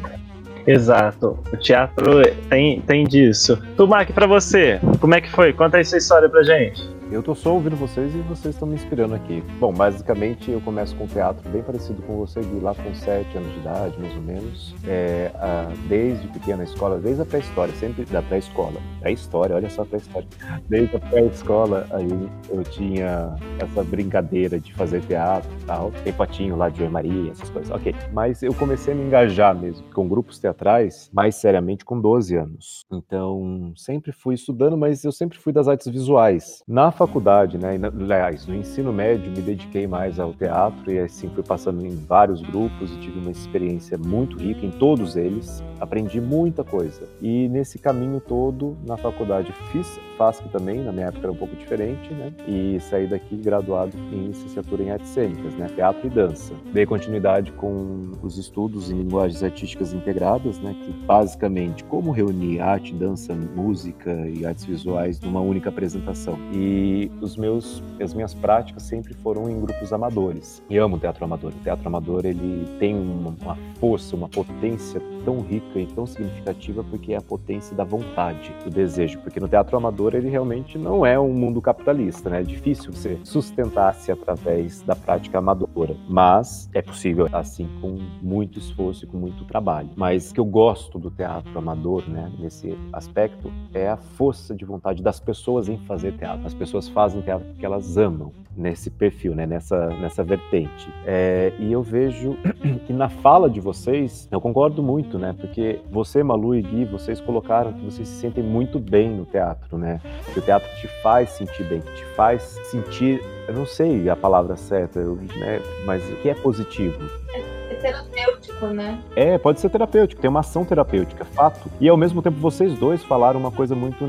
Exato. 0.66 1.38
O 1.52 1.56
teatro 1.56 2.22
tem, 2.48 2.80
tem 2.80 3.04
disso. 3.04 3.56
Tumac, 3.76 4.12
para 4.12 4.26
você, 4.26 4.80
como 5.00 5.14
é 5.14 5.20
que 5.20 5.30
foi? 5.30 5.52
Conta 5.52 5.76
aí 5.76 5.84
sua 5.84 5.98
história 5.98 6.28
pra 6.28 6.42
gente. 6.42 6.95
Eu 7.08 7.22
tô 7.22 7.36
só 7.36 7.54
ouvindo 7.54 7.76
vocês 7.76 8.12
e 8.16 8.18
vocês 8.18 8.54
estão 8.56 8.66
me 8.66 8.74
inspirando 8.74 9.14
aqui. 9.14 9.40
Bom, 9.60 9.72
basicamente 9.72 10.50
eu 10.50 10.60
começo 10.60 10.94
com 10.96 11.06
teatro 11.06 11.48
bem 11.50 11.62
parecido 11.62 12.02
com 12.02 12.16
você, 12.16 12.40
Gui, 12.40 12.58
lá 12.58 12.74
com 12.74 12.92
7 12.92 13.36
anos 13.36 13.52
de 13.52 13.60
idade, 13.60 14.00
mais 14.00 14.12
ou 14.16 14.22
menos. 14.22 14.74
É, 14.84 15.30
a, 15.36 15.68
desde 15.88 16.26
pequena 16.28 16.64
escola, 16.64 16.98
desde 16.98 17.22
a 17.22 17.24
pré-história, 17.24 17.72
sempre 17.74 18.04
da 18.06 18.20
pré-escola. 18.22 18.80
Pré-história, 19.00 19.54
olha 19.54 19.70
só 19.70 19.82
a 19.82 19.86
pré-história. 19.86 20.28
Desde 20.68 20.96
a 20.96 20.98
pré-escola, 20.98 21.86
aí 21.90 22.28
eu 22.50 22.64
tinha 22.64 23.36
essa 23.60 23.84
brincadeira 23.84 24.58
de 24.58 24.74
fazer 24.74 25.00
teatro 25.02 25.48
e 25.60 25.64
tal. 25.64 25.92
Tem 26.02 26.12
potinho 26.12 26.56
lá 26.56 26.68
de 26.68 26.78
Joia 26.78 26.90
Maria, 26.90 27.30
essas 27.30 27.48
coisas. 27.50 27.70
Ok. 27.70 27.94
Mas 28.12 28.42
eu 28.42 28.52
comecei 28.52 28.92
a 28.92 28.96
me 28.96 29.04
engajar 29.04 29.54
mesmo 29.54 29.86
com 29.94 30.08
grupos 30.08 30.40
teatrais, 30.40 31.08
mais 31.12 31.36
seriamente 31.36 31.84
com 31.84 32.00
12 32.00 32.34
anos. 32.34 32.84
Então, 32.90 33.72
sempre 33.76 34.10
fui 34.10 34.34
estudando, 34.34 34.76
mas 34.76 35.04
eu 35.04 35.12
sempre 35.12 35.38
fui 35.38 35.52
das 35.52 35.68
artes 35.68 35.86
visuais. 35.86 36.64
Na 36.66 36.95
faculdade, 36.96 37.58
né, 37.58 37.78
aliás, 38.00 38.46
no 38.46 38.54
ensino 38.54 38.92
médio, 38.92 39.30
me 39.30 39.40
dediquei 39.40 39.86
mais 39.86 40.18
ao 40.18 40.32
teatro 40.32 40.90
e 40.90 40.98
assim 40.98 41.28
fui 41.28 41.42
passando 41.42 41.84
em 41.84 41.94
vários 41.94 42.40
grupos 42.40 42.90
e 42.92 42.96
tive 42.98 43.20
uma 43.20 43.30
experiência 43.30 43.96
muito 43.98 44.36
rica 44.38 44.64
em 44.64 44.70
todos 44.70 45.16
eles. 45.16 45.62
Aprendi 45.78 46.20
muita 46.20 46.64
coisa. 46.64 47.02
E 47.20 47.48
nesse 47.48 47.78
caminho 47.78 48.20
todo, 48.20 48.76
na 48.86 48.96
faculdade, 48.96 49.52
fiz 49.70 50.00
FASC 50.16 50.48
também, 50.48 50.82
na 50.82 50.92
minha 50.92 51.06
época 51.06 51.24
era 51.24 51.32
um 51.32 51.36
pouco 51.36 51.54
diferente, 51.54 52.12
né? 52.14 52.32
E 52.48 52.80
saí 52.80 53.06
daqui 53.06 53.36
graduado 53.36 53.92
em 54.10 54.28
licenciatura 54.28 54.82
em 54.82 54.90
artes 54.90 55.10
cênicas, 55.10 55.54
né? 55.54 55.68
Teatro 55.74 56.06
e 56.06 56.10
dança. 56.10 56.54
Dei 56.72 56.86
continuidade 56.86 57.52
com 57.52 58.12
os 58.22 58.38
estudos 58.38 58.90
em 58.90 58.94
linguagens 58.94 59.42
artísticas 59.42 59.92
integradas, 59.92 60.58
né? 60.58 60.74
Que 60.82 60.90
basicamente 61.04 61.84
como 61.84 62.10
reunir 62.10 62.60
arte, 62.60 62.94
dança, 62.94 63.34
música 63.34 64.10
e 64.28 64.46
artes 64.46 64.64
visuais 64.64 65.20
numa 65.20 65.40
única 65.40 65.68
apresentação. 65.68 66.38
E 66.54 66.85
os 67.20 67.36
meus, 67.36 67.82
as 68.00 68.14
minhas 68.14 68.34
práticas 68.34 68.82
sempre 68.82 69.14
foram 69.14 69.48
em 69.48 69.60
grupos 69.60 69.92
amadores. 69.92 70.62
E 70.68 70.76
amo 70.76 70.96
o 70.96 70.98
teatro 70.98 71.24
amador. 71.24 71.52
O 71.52 71.62
teatro 71.62 71.86
amador 71.86 72.24
ele 72.24 72.66
tem 72.78 72.94
uma, 72.94 73.34
uma 73.40 73.58
força, 73.78 74.14
uma 74.14 74.28
potência 74.28 75.00
tão 75.26 75.40
rica 75.40 75.80
e 75.80 75.86
tão 75.86 76.06
significativa 76.06 76.84
porque 76.84 77.12
é 77.12 77.16
a 77.16 77.20
potência 77.20 77.76
da 77.76 77.82
vontade, 77.82 78.54
do 78.62 78.70
desejo. 78.70 79.18
Porque 79.18 79.40
no 79.40 79.48
teatro 79.48 79.76
amador 79.76 80.14
ele 80.14 80.30
realmente 80.30 80.78
não 80.78 81.04
é 81.04 81.18
um 81.18 81.32
mundo 81.32 81.60
capitalista, 81.60 82.30
né? 82.30 82.40
É 82.40 82.44
difícil 82.44 82.92
você 82.92 83.18
sustentar-se 83.24 84.12
através 84.12 84.82
da 84.82 84.94
prática 84.94 85.38
amadora, 85.38 85.96
mas 86.08 86.70
é 86.72 86.80
possível 86.80 87.28
assim 87.32 87.68
com 87.80 87.98
muito 88.22 88.60
esforço 88.60 89.04
e 89.04 89.08
com 89.08 89.16
muito 89.16 89.44
trabalho. 89.44 89.90
Mas 89.96 90.30
o 90.30 90.34
que 90.34 90.40
eu 90.40 90.44
gosto 90.44 90.96
do 90.96 91.10
teatro 91.10 91.58
amador, 91.58 92.08
né, 92.08 92.30
nesse 92.38 92.78
aspecto, 92.92 93.52
é 93.74 93.88
a 93.88 93.96
força 93.96 94.54
de 94.54 94.64
vontade 94.64 95.02
das 95.02 95.18
pessoas 95.18 95.68
em 95.68 95.76
fazer 95.78 96.12
teatro. 96.16 96.46
As 96.46 96.54
pessoas 96.54 96.88
fazem 96.88 97.20
teatro 97.20 97.48
porque 97.48 97.66
elas 97.66 97.96
amam 97.96 98.30
nesse 98.56 98.90
perfil, 98.90 99.34
né, 99.34 99.46
nessa 99.46 99.88
nessa 100.00 100.24
vertente. 100.24 100.88
É, 101.04 101.52
e 101.58 101.72
eu 101.72 101.82
vejo 101.82 102.36
que 102.86 102.92
na 102.92 103.08
fala 103.08 103.48
de 103.50 103.60
vocês, 103.60 104.28
eu 104.30 104.40
concordo 104.40 104.82
muito, 104.82 105.18
né, 105.18 105.34
porque 105.38 105.80
você, 105.90 106.22
Malu 106.22 106.54
e 106.54 106.62
Gui, 106.62 106.84
vocês 106.84 107.20
colocaram 107.20 107.72
que 107.72 107.84
vocês 107.84 108.08
se 108.08 108.20
sentem 108.20 108.42
muito 108.42 108.78
bem 108.78 109.10
no 109.10 109.24
teatro, 109.24 109.76
né? 109.78 110.00
Que 110.32 110.38
o 110.38 110.42
teatro 110.42 110.68
te 110.80 110.88
faz 111.02 111.30
sentir 111.30 111.64
bem, 111.64 111.80
que 111.80 111.94
te 111.94 112.04
faz 112.14 112.42
sentir, 112.64 113.20
eu 113.48 113.54
não 113.54 113.66
sei 113.66 114.08
a 114.08 114.16
palavra 114.16 114.56
certa, 114.56 115.00
eu, 115.00 115.16
né, 115.16 115.60
mas 115.84 116.02
que 116.22 116.28
é 116.28 116.34
positivo. 116.34 116.98
É 117.34 118.35
terapêutico, 118.56 118.66
né? 118.68 118.98
É, 119.14 119.38
pode 119.38 119.60
ser 119.60 119.68
terapêutico, 119.68 120.20
tem 120.20 120.30
uma 120.30 120.40
ação 120.40 120.64
terapêutica, 120.64 121.24
fato. 121.24 121.70
E 121.80 121.88
ao 121.88 121.96
mesmo 121.96 122.22
tempo 122.22 122.38
vocês 122.38 122.74
dois 122.78 123.02
falaram 123.04 123.38
uma 123.38 123.50
coisa 123.50 123.74
muito 123.74 124.04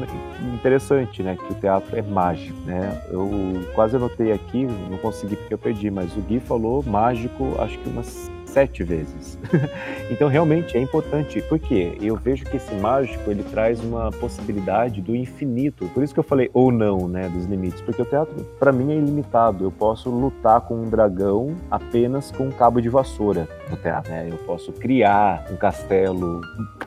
interessante, 0.54 1.22
né? 1.22 1.36
Que 1.36 1.54
o 1.54 1.56
teatro 1.56 1.98
é 1.98 2.02
mágico, 2.02 2.58
né? 2.66 3.02
Eu 3.10 3.30
quase 3.74 3.96
anotei 3.96 4.32
aqui, 4.32 4.66
não 4.90 4.98
consegui 4.98 5.36
porque 5.36 5.54
eu 5.54 5.58
perdi, 5.58 5.92
mas 5.92 6.16
o 6.16 6.22
Gui 6.22 6.40
falou 6.40 6.84
mágico, 6.84 7.56
acho 7.60 7.78
que 7.80 7.90
umas 7.90 8.32
sete 8.48 8.84
vezes. 8.84 9.38
então 10.10 10.28
realmente 10.28 10.78
é 10.78 10.82
importante, 10.82 11.42
porque 11.44 11.98
eu 12.02 12.16
vejo 12.16 12.46
que 12.46 12.58
esse 12.58 12.74
mágico 12.76 13.30
ele 13.30 13.44
traz 13.44 13.80
uma 13.84 14.12
possibilidade 14.12 15.02
do 15.02 15.16
infinito. 15.16 15.90
Por 15.94 16.04
isso 16.04 16.14
que 16.14 16.20
eu 16.20 16.24
falei 16.24 16.50
ou 16.54 16.72
não, 16.72 17.08
né, 17.08 17.30
dos 17.30 17.46
limites, 17.46 17.82
porque 17.82 18.02
o 18.02 18.06
teatro 18.06 18.46
para 18.60 18.72
mim 18.72 18.92
é 18.92 18.96
ilimitado. 18.96 19.64
Eu 19.64 19.72
posso 19.72 20.10
lutar 20.10 20.62
com 20.62 20.76
um 20.76 20.90
dragão 20.90 21.56
apenas 21.70 22.32
com 22.32 22.46
um 22.46 22.52
cabo 22.52 22.82
de 22.82 22.90
vassoura 22.90 23.48
no 23.70 23.78
teatro. 23.78 24.12
Né? 24.12 24.28
Eu 24.30 24.38
posso 24.40 24.72
criar 24.72 25.46
um 25.52 25.56
castelo, 25.56 26.42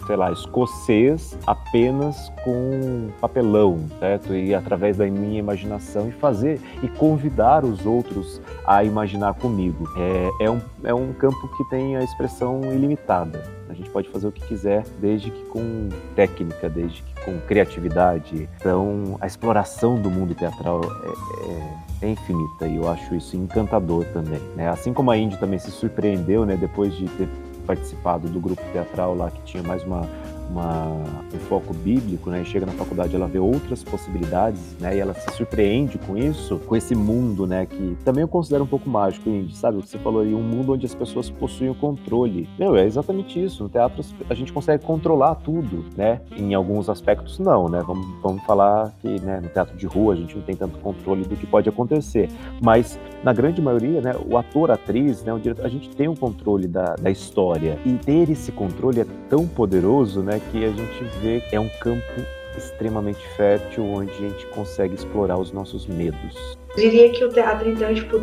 sei 0.06 0.16
lá, 0.16 0.32
escocês 0.32 1.38
apenas 1.46 2.30
com 2.44 3.10
papelão, 3.20 3.86
certo? 3.98 4.34
E 4.34 4.54
através 4.54 4.96
da 4.96 5.06
minha 5.06 5.38
imaginação 5.38 6.08
e 6.08 6.12
fazer 6.12 6.60
e 6.82 6.88
convidar 6.88 7.64
os 7.64 7.84
outros 7.86 8.40
a 8.66 8.82
imaginar 8.84 9.34
comigo. 9.34 9.88
É, 9.96 10.44
é, 10.44 10.50
um, 10.50 10.60
é 10.84 10.94
um 10.94 11.12
campo 11.12 11.48
que 11.56 11.64
tem 11.70 11.96
a 11.96 12.02
expressão 12.02 12.60
ilimitada. 12.72 13.42
A 13.68 13.72
gente 13.72 13.88
pode 13.90 14.08
fazer 14.08 14.26
o 14.26 14.32
que 14.32 14.44
quiser, 14.46 14.84
desde 15.00 15.30
que 15.30 15.44
com 15.44 15.88
técnica, 16.16 16.68
desde 16.68 17.02
que 17.02 17.24
com 17.24 17.38
criatividade. 17.46 18.48
Então, 18.58 19.16
a 19.20 19.26
exploração 19.26 20.00
do 20.00 20.10
mundo 20.10 20.34
teatral 20.34 20.80
é, 20.82 22.06
é, 22.06 22.08
é 22.08 22.10
infinita 22.10 22.66
e 22.66 22.76
eu 22.76 22.88
acho 22.90 23.14
isso 23.14 23.36
encantador 23.36 24.04
também. 24.06 24.40
Né? 24.56 24.68
Assim 24.68 24.92
como 24.92 25.10
a 25.10 25.16
Indy 25.16 25.38
também 25.38 25.58
se 25.58 25.70
surpreendeu, 25.70 26.44
né, 26.44 26.56
depois 26.56 26.94
de 26.96 27.06
ter 27.10 27.28
participado 27.64 28.28
do 28.28 28.40
grupo 28.40 28.62
teatral 28.72 29.14
lá 29.14 29.30
que 29.30 29.40
tinha 29.42 29.62
mais 29.62 29.84
uma 29.84 30.08
uma, 30.50 30.86
um 31.32 31.38
foco 31.48 31.72
bíblico, 31.72 32.28
né? 32.28 32.44
Chega 32.44 32.66
na 32.66 32.72
faculdade, 32.72 33.14
ela 33.14 33.26
vê 33.26 33.38
outras 33.38 33.84
possibilidades, 33.84 34.76
né? 34.80 34.96
E 34.96 34.98
ela 34.98 35.14
se 35.14 35.30
surpreende 35.36 35.96
com 35.98 36.16
isso, 36.16 36.58
com 36.66 36.76
esse 36.76 36.94
mundo, 36.94 37.46
né? 37.46 37.66
Que 37.66 37.96
também 38.04 38.22
eu 38.22 38.28
considero 38.28 38.64
um 38.64 38.66
pouco 38.66 38.88
mágico, 38.90 39.28
Indy, 39.28 39.56
sabe? 39.56 39.78
O 39.78 39.82
que 39.82 39.88
você 39.88 39.98
falou 39.98 40.22
aí, 40.22 40.34
um 40.34 40.42
mundo 40.42 40.72
onde 40.72 40.84
as 40.84 40.94
pessoas 40.94 41.30
possuem 41.30 41.70
o 41.70 41.74
controle. 41.74 42.48
Meu, 42.58 42.76
é 42.76 42.84
exatamente 42.84 43.42
isso. 43.42 43.62
No 43.62 43.68
teatro 43.68 44.04
a 44.28 44.34
gente 44.34 44.52
consegue 44.52 44.84
controlar 44.84 45.36
tudo, 45.36 45.84
né? 45.96 46.20
Em 46.36 46.54
alguns 46.54 46.88
aspectos 46.88 47.38
não, 47.38 47.68
né? 47.68 47.82
Vamos, 47.86 48.06
vamos 48.20 48.42
falar 48.44 48.92
que 49.00 49.20
né, 49.20 49.40
no 49.40 49.48
teatro 49.48 49.76
de 49.76 49.86
rua 49.86 50.14
a 50.14 50.16
gente 50.16 50.36
não 50.36 50.42
tem 50.42 50.56
tanto 50.56 50.78
controle 50.78 51.24
do 51.24 51.36
que 51.36 51.46
pode 51.46 51.68
acontecer, 51.68 52.28
mas 52.60 52.98
na 53.22 53.32
grande 53.32 53.62
maioria, 53.62 54.00
né? 54.00 54.14
O 54.28 54.36
ator, 54.36 54.70
a 54.70 54.74
atriz, 54.74 55.22
né? 55.22 55.32
O 55.32 55.38
diretor, 55.38 55.64
a 55.64 55.68
gente 55.68 55.90
tem 55.90 56.08
um 56.08 56.16
controle 56.16 56.66
da, 56.66 56.96
da 56.96 57.10
história 57.10 57.78
e 57.84 57.92
ter 57.92 58.30
esse 58.30 58.50
controle 58.50 59.00
é 59.00 59.06
tão 59.28 59.46
poderoso, 59.46 60.22
né? 60.22 60.39
Que 60.50 60.64
a 60.64 60.70
gente 60.70 61.04
vê 61.20 61.40
que 61.40 61.56
é 61.56 61.60
um 61.60 61.68
campo 61.80 62.22
extremamente 62.56 63.26
fértil 63.36 63.84
onde 63.84 64.12
a 64.12 64.28
gente 64.28 64.46
consegue 64.46 64.94
explorar 64.94 65.38
os 65.38 65.52
nossos 65.52 65.86
medos. 65.86 66.58
Eu 66.76 66.76
diria 66.76 67.10
que 67.10 67.24
o 67.24 67.28
teatro, 67.28 67.68
então, 67.68 67.94
tipo, 67.94 68.20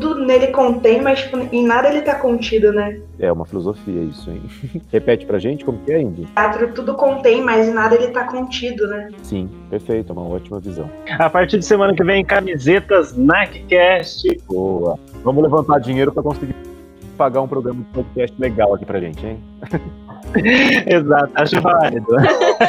tudo 0.00 0.24
nele 0.24 0.48
contém, 0.48 1.00
mas 1.00 1.20
tipo, 1.20 1.36
em 1.52 1.66
nada 1.66 1.88
ele 1.88 2.02
tá 2.02 2.16
contido, 2.16 2.72
né? 2.72 3.00
É 3.18 3.30
uma 3.30 3.44
filosofia 3.44 4.02
isso, 4.02 4.30
hein? 4.30 4.42
Repete 4.92 5.24
pra 5.24 5.38
gente 5.38 5.64
como 5.64 5.78
que 5.78 5.92
é, 5.92 6.00
Indy? 6.00 6.26
Teatro 6.26 6.72
tudo 6.72 6.94
contém, 6.94 7.42
mas 7.42 7.68
em 7.68 7.72
nada 7.72 7.94
ele 7.94 8.08
tá 8.08 8.24
contido, 8.24 8.86
né? 8.88 9.10
Sim, 9.22 9.48
perfeito, 9.70 10.10
é 10.10 10.12
uma 10.12 10.26
ótima 10.28 10.60
visão. 10.60 10.90
A 11.18 11.30
partir 11.30 11.58
de 11.58 11.64
semana 11.64 11.94
que 11.94 12.02
vem, 12.02 12.24
camisetas 12.24 13.16
NikeCast. 13.16 14.40
Boa. 14.46 14.98
Vamos 15.22 15.42
levantar 15.42 15.78
dinheiro 15.78 16.12
para 16.12 16.22
conseguir 16.22 16.54
pagar 17.16 17.40
um 17.42 17.48
programa 17.48 17.80
de 17.80 17.86
podcast 17.90 18.40
legal 18.40 18.74
aqui 18.74 18.84
pra 18.84 19.00
gente, 19.00 19.24
hein? 19.24 19.38
Exato, 20.86 21.32
acho 21.34 21.60
válido. 21.60 22.06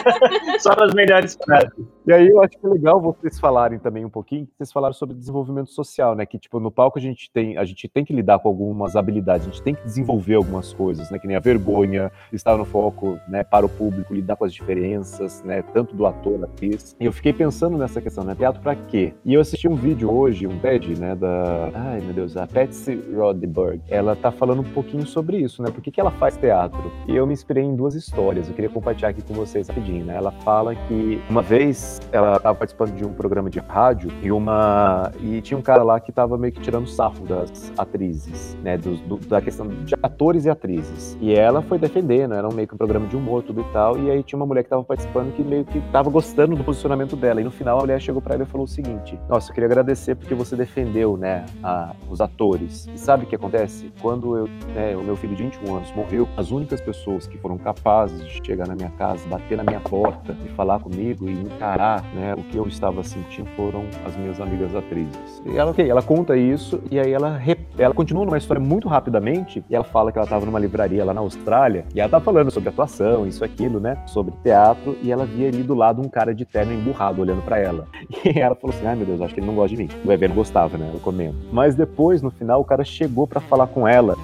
Só 0.59 0.75
nas 0.75 0.93
melhores 0.93 1.37
frases. 1.43 1.95
E 2.07 2.13
aí 2.13 2.27
eu 2.27 2.39
acho 2.41 2.51
que 2.51 2.65
é 2.65 2.69
legal 2.69 3.01
vocês 3.01 3.39
falarem 3.39 3.79
também 3.79 4.05
um 4.05 4.09
pouquinho, 4.09 4.47
vocês 4.55 4.71
falaram 4.71 4.93
sobre 4.93 5.15
desenvolvimento 5.15 5.71
social, 5.71 6.15
né? 6.15 6.25
Que 6.25 6.37
tipo, 6.37 6.59
no 6.59 6.69
palco 6.69 6.99
a 6.99 7.01
gente 7.01 7.31
tem, 7.31 7.57
a 7.57 7.65
gente 7.65 7.87
tem 7.87 8.05
que 8.05 8.13
lidar 8.13 8.37
com 8.39 8.47
algumas 8.47 8.95
habilidades, 8.95 9.47
a 9.47 9.49
gente 9.49 9.63
tem 9.63 9.73
que 9.73 9.83
desenvolver 9.83 10.35
algumas 10.35 10.71
coisas, 10.71 11.09
né? 11.09 11.17
Que 11.17 11.27
nem 11.27 11.35
a 11.35 11.39
vergonha, 11.39 12.11
estar 12.31 12.57
no 12.57 12.65
foco, 12.65 13.19
né, 13.27 13.43
para 13.43 13.65
o 13.65 13.69
público, 13.69 14.13
lidar 14.13 14.35
com 14.35 14.45
as 14.45 14.53
diferenças, 14.53 15.43
né, 15.43 15.63
tanto 15.73 15.95
do 15.95 16.05
ator, 16.05 16.43
atriz. 16.43 16.95
E 16.99 17.05
eu 17.05 17.11
fiquei 17.11 17.33
pensando 17.33 17.77
nessa 17.77 18.01
questão, 18.01 18.23
né? 18.23 18.35
Teatro 18.35 18.61
para 18.61 18.75
quê? 18.75 19.13
E 19.23 19.33
eu 19.33 19.41
assisti 19.41 19.67
um 19.67 19.75
vídeo 19.75 20.11
hoje, 20.11 20.45
um 20.45 20.59
TED, 20.59 20.99
né, 20.99 21.15
da, 21.15 21.71
ai 21.73 22.01
meu 22.01 22.13
Deus, 22.13 22.37
a 22.37 22.45
Patsy 22.45 23.01
Rodberg. 23.15 23.81
Ela 23.87 24.15
tá 24.15 24.31
falando 24.31 24.61
um 24.61 24.71
pouquinho 24.73 25.07
sobre 25.07 25.37
isso, 25.37 25.63
né? 25.63 25.71
Por 25.71 25.81
que, 25.81 25.89
que 25.89 25.99
ela 25.99 26.11
faz 26.11 26.37
teatro? 26.37 26.91
E 27.07 27.15
eu 27.15 27.25
me 27.25 27.33
inspirei 27.33 27.54
em 27.63 27.75
duas 27.75 27.95
histórias. 27.95 28.47
Eu 28.47 28.53
queria 28.53 28.69
compartilhar 28.69 29.09
aqui 29.09 29.21
com 29.21 29.33
vocês 29.33 29.67
rapidinho, 29.67 30.05
né? 30.05 30.15
Ela 30.15 30.31
fala 30.31 30.75
que 30.75 31.21
uma 31.29 31.41
vez 31.41 31.99
ela 32.11 32.37
estava 32.37 32.55
participando 32.55 32.95
de 32.95 33.05
um 33.05 33.13
programa 33.13 33.49
de 33.49 33.59
rádio 33.59 34.11
e 34.21 34.31
uma 34.31 35.11
e 35.21 35.41
tinha 35.41 35.57
um 35.57 35.61
cara 35.61 35.83
lá 35.83 35.99
que 35.99 36.09
estava 36.09 36.37
meio 36.37 36.53
que 36.53 36.61
tirando 36.61 36.87
sarro 36.87 37.25
das 37.25 37.71
atrizes, 37.77 38.57
né? 38.63 38.77
Do, 38.77 38.95
do, 38.97 39.17
da 39.27 39.41
questão 39.41 39.67
de 39.67 39.95
atores 40.01 40.45
e 40.45 40.49
atrizes. 40.49 41.17
E 41.21 41.33
ela 41.33 41.61
foi 41.61 41.77
defendendo, 41.77 42.33
era 42.33 42.47
um 42.47 42.53
meio 42.53 42.67
que 42.67 42.73
um 42.73 42.77
programa 42.77 43.07
de 43.07 43.15
humor 43.15 43.43
tudo 43.43 43.61
e 43.61 43.73
tal. 43.73 43.97
E 43.97 44.11
aí 44.11 44.23
tinha 44.23 44.37
uma 44.37 44.45
mulher 44.45 44.63
que 44.63 44.67
estava 44.67 44.83
participando 44.83 45.33
que 45.33 45.43
meio 45.43 45.65
que 45.65 45.77
estava 45.77 46.09
gostando 46.09 46.55
do 46.55 46.63
posicionamento 46.63 47.15
dela. 47.15 47.41
E 47.41 47.43
no 47.43 47.51
final 47.51 47.77
a 47.77 47.81
mulher 47.81 48.01
chegou 48.01 48.21
para 48.21 48.35
ela 48.35 48.43
e 48.43 48.47
falou 48.47 48.65
o 48.65 48.69
seguinte: 48.69 49.19
Nossa, 49.29 49.49
eu 49.49 49.53
queria 49.53 49.67
agradecer 49.67 50.15
porque 50.15 50.33
você 50.33 50.55
defendeu, 50.55 51.17
né? 51.17 51.45
A, 51.63 51.93
os 52.09 52.21
atores. 52.21 52.87
E 52.93 52.97
sabe 52.97 53.25
o 53.25 53.27
que 53.27 53.35
acontece? 53.35 53.91
Quando 54.01 54.37
eu, 54.37 54.47
né, 54.73 54.95
o 54.95 55.03
meu 55.03 55.15
filho 55.15 55.35
de 55.35 55.43
21 55.43 55.75
anos 55.75 55.91
morreu, 55.93 56.27
as 56.37 56.51
únicas 56.51 56.81
pessoas 56.81 57.27
que 57.27 57.37
foram 57.45 57.59
capazes 57.59 58.25
de 58.25 58.43
chegar 58.43 58.67
na 58.67 58.73
minha 58.73 58.89
casa, 58.97 59.23
bater 59.27 59.55
na 59.55 59.63
minha 59.63 59.79
porta 59.79 60.35
e 60.43 60.49
falar 60.55 60.79
comigo 60.79 61.29
e 61.29 61.31
encarar 61.31 62.03
né, 62.15 62.33
o 62.33 62.41
que 62.41 62.57
eu 62.57 62.65
estava 62.65 63.03
sentindo 63.03 63.47
foram 63.55 63.85
as 64.03 64.17
minhas 64.17 64.41
amigas 64.41 64.75
atrizes. 64.75 65.43
E 65.45 65.55
ela, 65.55 65.71
ela 65.77 66.01
conta 66.01 66.35
isso 66.35 66.81
e 66.89 66.99
aí 66.99 67.13
ela, 67.13 67.39
ela 67.77 67.93
continua 67.93 68.25
numa 68.25 68.39
história 68.39 68.59
muito 68.59 68.87
rapidamente 68.87 69.63
e 69.69 69.75
ela 69.75 69.83
fala 69.83 70.11
que 70.11 70.17
ela 70.17 70.25
estava 70.25 70.43
numa 70.43 70.57
livraria 70.57 71.05
lá 71.05 71.13
na 71.13 71.21
Austrália 71.21 71.85
e 71.93 71.99
ela 71.99 72.09
tá 72.09 72.19
falando 72.19 72.49
sobre 72.49 72.69
atuação, 72.69 73.27
isso, 73.27 73.45
aquilo, 73.45 73.79
né, 73.79 73.95
sobre 74.07 74.33
teatro 74.41 74.97
e 75.03 75.11
ela 75.11 75.27
via 75.27 75.47
ali 75.47 75.61
do 75.61 75.75
lado 75.75 76.01
um 76.01 76.09
cara 76.09 76.33
de 76.33 76.45
terno 76.45 76.73
emburrado 76.73 77.21
olhando 77.21 77.43
para 77.43 77.59
ela. 77.59 77.87
E 78.25 78.39
ela 78.39 78.55
falou 78.55 78.75
assim, 78.75 78.87
ai 78.87 78.95
meu 78.95 79.05
Deus, 79.05 79.21
acho 79.21 79.35
que 79.35 79.39
ele 79.39 79.45
não 79.45 79.53
gosta 79.53 79.75
de 79.75 79.83
mim. 79.83 79.89
O 80.03 80.11
Ever 80.11 80.33
gostava, 80.33 80.79
né, 80.79 80.89
eu 80.91 80.99
comento. 80.99 81.35
Mas 81.51 81.75
depois, 81.75 82.23
no 82.23 82.31
final, 82.31 82.59
o 82.59 82.65
cara 82.65 82.83
chegou 82.83 83.27
para 83.27 83.39
falar 83.39 83.67
com 83.67 83.87
ela 83.87 84.17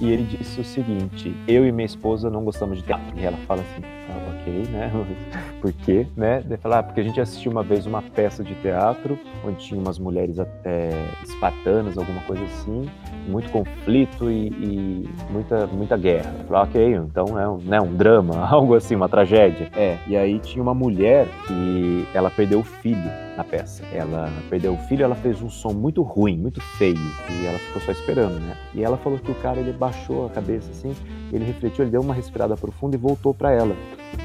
e 0.00 0.10
ele 0.10 0.24
disse 0.24 0.60
o 0.60 0.64
seguinte: 0.64 1.34
eu 1.46 1.66
e 1.66 1.72
minha 1.72 1.86
esposa 1.86 2.30
não 2.30 2.44
gostamos 2.44 2.78
de 2.78 2.84
teatro. 2.84 3.06
E 3.16 3.24
ela 3.24 3.36
fala 3.46 3.62
assim: 3.62 3.82
ah, 4.10 4.34
ok, 4.40 4.52
né? 4.70 4.90
Por 5.60 5.72
quê, 5.72 6.06
né? 6.16 6.42
Ele 6.44 6.56
fala, 6.56 6.78
ah, 6.78 6.82
porque 6.82 7.00
a 7.00 7.02
gente 7.04 7.20
assistiu 7.20 7.50
uma 7.50 7.62
vez 7.62 7.86
uma 7.86 8.02
peça 8.02 8.44
de 8.44 8.54
teatro 8.56 9.18
onde 9.44 9.64
tinha 9.64 9.80
umas 9.80 9.98
mulheres 9.98 10.36
é, 10.64 10.90
espartanas, 11.24 11.96
alguma 11.96 12.20
coisa 12.22 12.42
assim, 12.44 12.88
muito 13.28 13.50
conflito 13.50 14.30
e, 14.30 14.48
e 14.48 15.08
muita, 15.30 15.66
muita 15.66 15.96
guerra. 15.96 16.34
Eu 16.38 16.44
falei, 16.46 16.62
ok, 16.62 16.94
então 16.96 17.38
é 17.38 17.48
um, 17.48 17.58
né, 17.58 17.80
um 17.80 17.94
drama, 17.94 18.44
algo 18.46 18.74
assim, 18.74 18.94
uma 18.94 19.08
tragédia. 19.08 19.70
É, 19.74 19.96
e 20.06 20.16
aí 20.16 20.38
tinha 20.38 20.62
uma 20.62 20.74
mulher 20.74 21.26
que 21.46 22.06
ela 22.14 22.30
perdeu 22.30 22.60
o 22.60 22.64
filho 22.64 23.10
na 23.36 23.44
peça. 23.44 23.84
Ela 23.92 24.32
perdeu 24.48 24.74
o 24.74 24.78
filho, 24.88 25.04
ela 25.04 25.14
fez 25.14 25.40
um 25.42 25.50
som 25.50 25.72
muito 25.72 26.02
ruim, 26.02 26.36
muito 26.36 26.60
feio, 26.78 26.96
e 27.30 27.46
ela 27.46 27.58
ficou 27.58 27.82
só 27.82 27.92
esperando, 27.92 28.38
né? 28.40 28.56
E 28.74 28.82
ela 28.82 28.96
falou 28.96 29.18
que 29.18 29.30
o 29.30 29.34
cara 29.36 29.58
ele 29.60 29.72
baixou 29.72 30.26
a 30.26 30.30
cabeça 30.30 30.70
assim, 30.70 30.94
ele 31.32 31.44
refletiu, 31.44 31.84
ele 31.84 31.90
deu 31.90 32.00
uma 32.00 32.14
respirada 32.14 32.56
profunda 32.56 32.96
e 32.96 32.98
voltou 32.98 33.34
para 33.34 33.52
ela. 33.52 33.74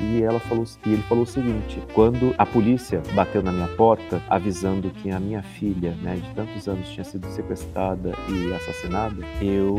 E 0.01 0.21
ela 0.21 0.39
falou, 0.39 0.65
e 0.85 0.93
ele 0.93 1.01
falou 1.03 1.23
o 1.23 1.27
seguinte: 1.27 1.81
quando 1.93 2.33
a 2.37 2.45
polícia 2.45 3.01
bateu 3.13 3.41
na 3.41 3.51
minha 3.51 3.67
porta 3.69 4.21
avisando 4.29 4.89
que 4.89 5.11
a 5.11 5.19
minha 5.19 5.41
filha, 5.41 5.91
né, 6.01 6.15
de 6.15 6.29
tantos 6.35 6.67
anos 6.67 6.87
tinha 6.89 7.03
sido 7.03 7.27
sequestrada 7.27 8.13
e 8.29 8.53
assassinada, 8.53 9.15
eu 9.41 9.77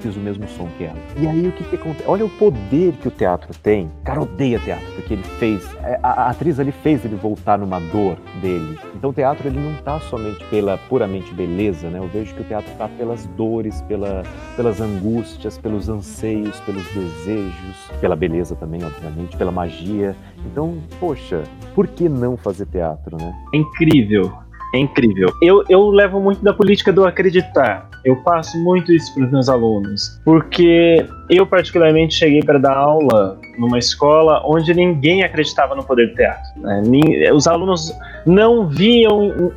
fiz 0.00 0.16
o 0.16 0.20
mesmo 0.20 0.48
som 0.48 0.68
que 0.78 0.84
ela. 0.84 0.98
E 1.18 1.26
aí 1.26 1.46
o 1.46 1.52
que 1.52 1.64
que 1.64 1.76
acontece? 1.76 2.08
Olha 2.08 2.24
o 2.24 2.30
poder 2.30 2.92
que 2.94 3.08
o 3.08 3.10
teatro 3.10 3.52
tem. 3.62 3.86
O 4.00 4.04
cara 4.04 4.22
odeia 4.22 4.58
teatro 4.58 4.86
porque 4.94 5.14
ele 5.14 5.22
fez, 5.22 5.62
é, 5.82 5.98
a, 6.02 6.24
a 6.24 6.30
atriz 6.30 6.58
ali 6.58 6.72
fez 6.72 7.04
ele 7.04 7.16
voltar 7.16 7.58
numa 7.58 7.78
dor 7.78 8.16
dele. 8.40 8.61
Então 8.94 9.10
o 9.10 9.12
teatro 9.12 9.48
ele 9.48 9.58
não 9.58 9.74
tá 9.82 9.98
somente 10.00 10.44
pela 10.46 10.78
puramente 10.78 11.32
beleza, 11.34 11.88
né? 11.88 11.98
Eu 11.98 12.08
vejo 12.08 12.34
que 12.34 12.42
o 12.42 12.44
teatro 12.44 12.70
tá 12.76 12.88
pelas 12.88 13.26
dores, 13.36 13.80
pela, 13.82 14.22
pelas 14.56 14.80
angústias, 14.80 15.58
pelos 15.58 15.88
anseios, 15.88 16.58
pelos 16.60 16.84
desejos, 16.92 17.90
pela 18.00 18.16
beleza 18.16 18.54
também, 18.54 18.84
obviamente 18.84 19.36
pela 19.36 19.52
magia. 19.52 20.16
Então, 20.46 20.78
poxa, 20.98 21.42
por 21.74 21.86
que 21.86 22.08
não 22.08 22.36
fazer 22.36 22.66
teatro, 22.66 23.16
né? 23.16 23.32
É 23.54 23.56
incrível. 23.58 24.32
É 24.74 24.78
incrível. 24.78 25.28
Eu, 25.42 25.64
eu 25.68 25.90
levo 25.90 26.18
muito 26.18 26.42
da 26.42 26.52
política 26.52 26.92
do 26.92 27.04
acreditar. 27.04 27.91
Eu 28.04 28.16
passo 28.16 28.58
muito 28.62 28.92
isso 28.92 29.14
para 29.14 29.24
os 29.24 29.30
meus 29.30 29.48
alunos. 29.48 30.20
Porque 30.24 31.06
eu, 31.30 31.46
particularmente, 31.46 32.14
cheguei 32.14 32.42
para 32.42 32.58
dar 32.58 32.76
aula 32.76 33.38
numa 33.58 33.78
escola 33.78 34.42
onde 34.44 34.74
ninguém 34.74 35.22
acreditava 35.22 35.74
no 35.74 35.84
poder 35.84 36.08
do 36.08 36.14
teatro. 36.14 36.60
Né? 36.60 37.32
Os 37.32 37.46
alunos 37.46 37.92
não 38.26 38.66
viam 38.68 39.52